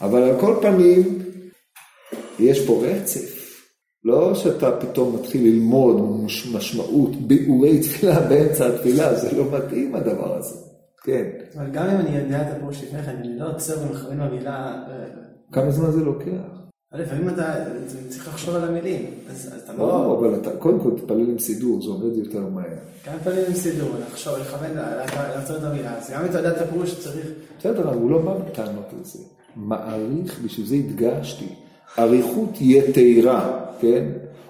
אבל 0.00 0.22
על 0.22 0.40
כל 0.40 0.54
פנים, 0.62 1.18
יש 2.38 2.66
פה 2.66 2.82
רצף. 2.86 3.40
לא 4.04 4.34
שאתה 4.34 4.70
פתאום 4.72 5.16
מתחיל 5.16 5.44
ללמוד 5.44 6.26
משמעות, 6.52 7.16
ביאורי 7.16 7.80
תפילה 7.80 8.20
באמצע 8.20 8.66
התפילה, 8.66 9.14
זה 9.14 9.36
לא 9.36 9.44
מתאים 9.52 9.94
הדבר 9.94 10.36
הזה. 10.38 10.54
כן. 11.04 11.24
אבל 11.56 11.70
גם 11.70 11.86
אם 11.86 11.96
אני 11.96 12.16
יודע 12.16 12.42
את 12.42 12.56
הפירוש 12.56 12.82
לפני 12.82 13.02
כן, 13.02 13.16
אני 13.16 13.38
לא 13.38 13.50
עוצר 13.50 13.74
ומכוון 13.82 14.18
במילה... 14.18 14.82
כמה 15.52 15.70
זמן 15.70 15.90
זה 15.90 16.00
לוקח? 16.00 16.60
אבל 16.92 17.02
לפעמים 17.02 17.28
אתה 17.28 17.54
צריך 18.08 18.28
לחשוב 18.28 18.54
על 18.54 18.64
המילים, 18.64 19.10
אז 19.30 19.52
אתה 19.64 19.72
לא, 19.72 19.88
לא... 19.88 20.18
אבל 20.18 20.40
אתה, 20.40 20.56
קודם 20.56 20.80
כל 20.80 20.90
תתפלל 20.96 21.30
עם 21.30 21.38
סידור, 21.38 21.82
זה 21.82 21.88
עובד 21.88 22.16
יותר 22.16 22.40
מהר. 22.40 22.64
כמה 23.04 23.18
פעמים 23.24 23.44
עם 23.48 23.54
סידור, 23.54 23.88
לחשוב, 24.10 24.34
לכוון, 24.38 24.70
לעצור 24.74 25.56
את 25.56 25.62
המילה, 25.62 25.96
אז 25.96 26.10
גם 26.10 26.20
אם 26.20 26.30
אתה 26.30 26.38
יודע 26.38 26.50
את 26.50 26.60
הפירוש 26.60 26.94
צריך... 26.94 27.26
בסדר, 27.58 27.88
אבל 27.88 27.98
הוא 27.98 28.10
לא 28.10 28.18
בא 28.18 28.34
בטענות 28.34 28.86
על 28.92 29.04
זה. 29.04 29.18
מעריך, 29.56 30.40
בשביל 30.44 30.66
זה 30.66 30.74
הדגשתי. 30.74 31.48
אריכות 31.98 32.50
יתרה, 32.60 33.66
כן? 33.80 34.04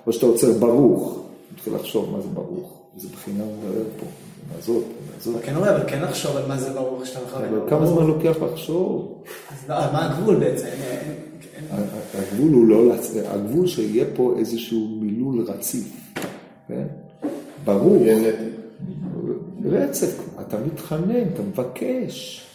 או 0.07 0.13
שאתה 0.13 0.27
עוצר 0.27 0.53
ברוך. 0.53 1.27
מתחיל 1.55 1.75
לחשוב 1.75 2.11
מה 2.11 2.21
זה 2.21 2.29
ברוך. 2.29 2.81
איזה 2.97 3.09
בחינה 3.09 3.45
הוא 3.45 3.53
מדבר 3.57 3.85
פה. 4.01 4.07
מה 4.49 4.61
זאת, 4.61 4.85
מה 4.85 5.21
זאת. 5.21 5.35
אבל 5.35 5.47
כן 5.47 5.57
אבל 5.57 5.89
כן 5.89 6.03
לחשוב 6.03 6.37
על 6.37 6.47
מה 6.49 6.59
זה 6.59 6.73
ברוך 6.73 7.07
שאתה 7.07 7.27
מכוון. 7.27 7.45
אבל 7.45 7.71
כמה 7.71 7.87
זמן 7.87 8.07
לוקח 8.07 8.37
לחשוב? 8.43 9.23
אז 9.51 9.69
לא, 9.69 9.77
מה 9.77 10.07
הגבול 10.07 10.37
בעצם? 10.37 10.67
הגבול 12.15 12.53
הוא 12.53 12.67
לא, 12.67 12.95
הגבול 13.27 13.67
שיהיה 13.67 14.05
פה 14.15 14.35
איזשהו 14.39 14.89
מילול 15.01 15.45
רציף, 15.49 15.93
כן? 16.69 16.85
ברור. 17.65 18.05
רצף, 19.65 20.21
אתה 20.41 20.57
מתחנן, 20.67 21.29
אתה 21.35 21.43
מבקש. 21.43 22.47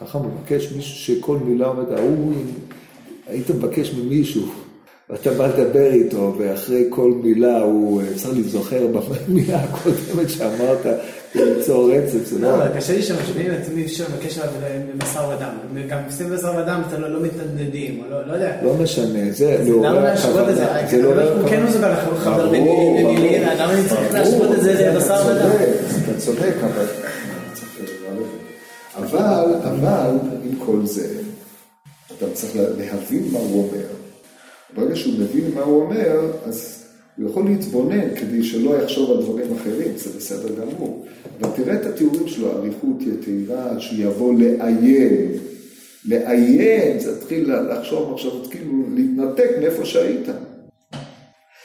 ככה 0.00 0.18
מבקש 0.18 0.72
מישהו 0.72 1.16
שכל 1.16 1.36
מילה 1.36 1.66
עומד, 1.66 1.92
ההוא, 1.92 2.34
היית 3.26 3.50
מבקש 3.50 3.94
ממישהו, 3.94 4.42
ואתה 5.10 5.30
בא 5.30 5.46
לדבר 5.46 5.92
איתו, 5.92 6.34
ואחרי 6.38 6.84
כל 6.90 7.12
מילה 7.22 7.60
הוא 7.60 8.02
צריך 8.16 8.34
להיזוכר 8.34 8.86
במילה 8.86 9.56
הקודמת 9.56 10.30
שאמרת, 10.30 10.86
למצוא 11.34 11.92
רצף, 11.94 12.26
זה 12.26 12.38
לא, 12.38 12.58
לא... 12.58 12.64
קשה 12.76 12.92
לי 12.92 13.02
שמשווים 13.02 13.50
את 13.50 13.68
מי 13.74 13.88
שמבקש 13.88 14.38
עליו 14.38 14.52
בשר 14.98 15.28
ודם. 15.28 15.82
גם 15.88 15.98
עושים 16.06 16.30
בשר 16.30 16.52
ודם, 16.58 16.82
אתה 16.88 16.98
לא 16.98 17.08
לא 17.08 17.20
מתנדנדים, 17.20 18.02
או 18.04 18.10
לא 18.10 18.26
לא 18.28 18.32
יודע. 18.32 18.56
לא 18.62 18.74
משנה, 18.74 19.30
זה 19.30 19.64
לא 19.66 19.82
למה 19.82 20.00
להשוות 20.00 20.48
את 20.48 20.56
זה? 20.56 20.66
זה 20.90 21.02
לא 21.02 21.22
הוא 21.22 21.48
כן 21.48 21.64
מסוגל 21.64 21.88
לחבר 21.88 22.50
בין 22.50 22.64
ברור, 22.64 22.92
מילים 22.94 23.06
למילים, 23.06 23.42
ברור. 23.42 23.54
למה 23.54 23.72
אני 23.72 23.88
צריך 23.88 24.14
להשוות 24.14 24.52
את 24.52 24.62
זה 24.62 24.88
לבשר 24.88 25.22
ודם? 25.26 25.50
אתה 26.04 26.20
צודק, 26.20 26.54
אבל... 26.60 26.86
אבל, 28.96 29.54
אבל, 29.64 30.10
עם 30.44 30.56
כל 30.66 30.86
זה, 30.86 31.06
אתה 32.16 32.26
צריך 32.32 32.52
להבין 32.78 33.28
מה 33.32 33.38
הוא 33.38 33.68
אומר. 33.68 34.01
ברגע 34.76 34.96
שהוא 34.96 35.14
מבין 35.18 35.50
מה 35.54 35.60
הוא 35.62 35.82
אומר, 35.82 36.20
אז 36.44 36.84
הוא 37.18 37.30
יכול 37.30 37.44
להתבונן 37.44 38.14
כדי 38.16 38.44
שלא 38.44 38.82
יחשוב 38.82 39.10
על 39.10 39.22
דברים 39.22 39.54
אחרים, 39.60 39.92
זה 39.96 40.10
בסדר 40.16 40.48
גמור. 40.54 41.04
אבל 41.40 41.50
תראה 41.56 41.74
את 41.74 41.86
התיאורים 41.86 42.28
שלו, 42.28 42.52
אריכות 42.52 42.96
יתירה, 43.00 43.80
שהוא 43.80 43.98
יבוא 43.98 44.34
לעיין. 44.38 45.32
לעיין, 46.04 47.00
זה 47.00 47.20
תתחיל 47.20 47.50
לחשוב 47.54 48.12
מחשבות, 48.12 48.46
כאילו 48.50 48.72
להתנתק 48.94 49.50
מאיפה 49.60 49.84
שהיית. 49.84 50.28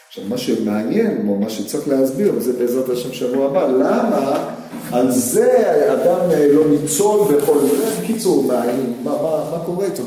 עכשיו, 0.08 0.24
מה 0.30 0.38
שמעניין, 0.38 1.28
או 1.28 1.36
מה 1.36 1.50
שצריך 1.50 1.88
להסביר, 1.88 2.34
וזה 2.36 2.54
בעזרת 2.54 2.90
השם 2.90 3.14
שבוע 3.14 3.46
הבא, 3.46 3.68
למה 3.68 4.56
על 4.92 5.12
זה 5.12 5.74
אדם 5.94 6.30
לא 6.54 6.64
ניצול 6.70 7.20
וכל 7.20 7.60
זה, 7.60 8.02
בקיצור, 8.02 8.44
מה, 8.44 8.66
מה, 9.04 9.12
מה, 9.12 9.52
מה 9.52 9.64
קורה 9.66 9.86
איתו? 9.86 10.04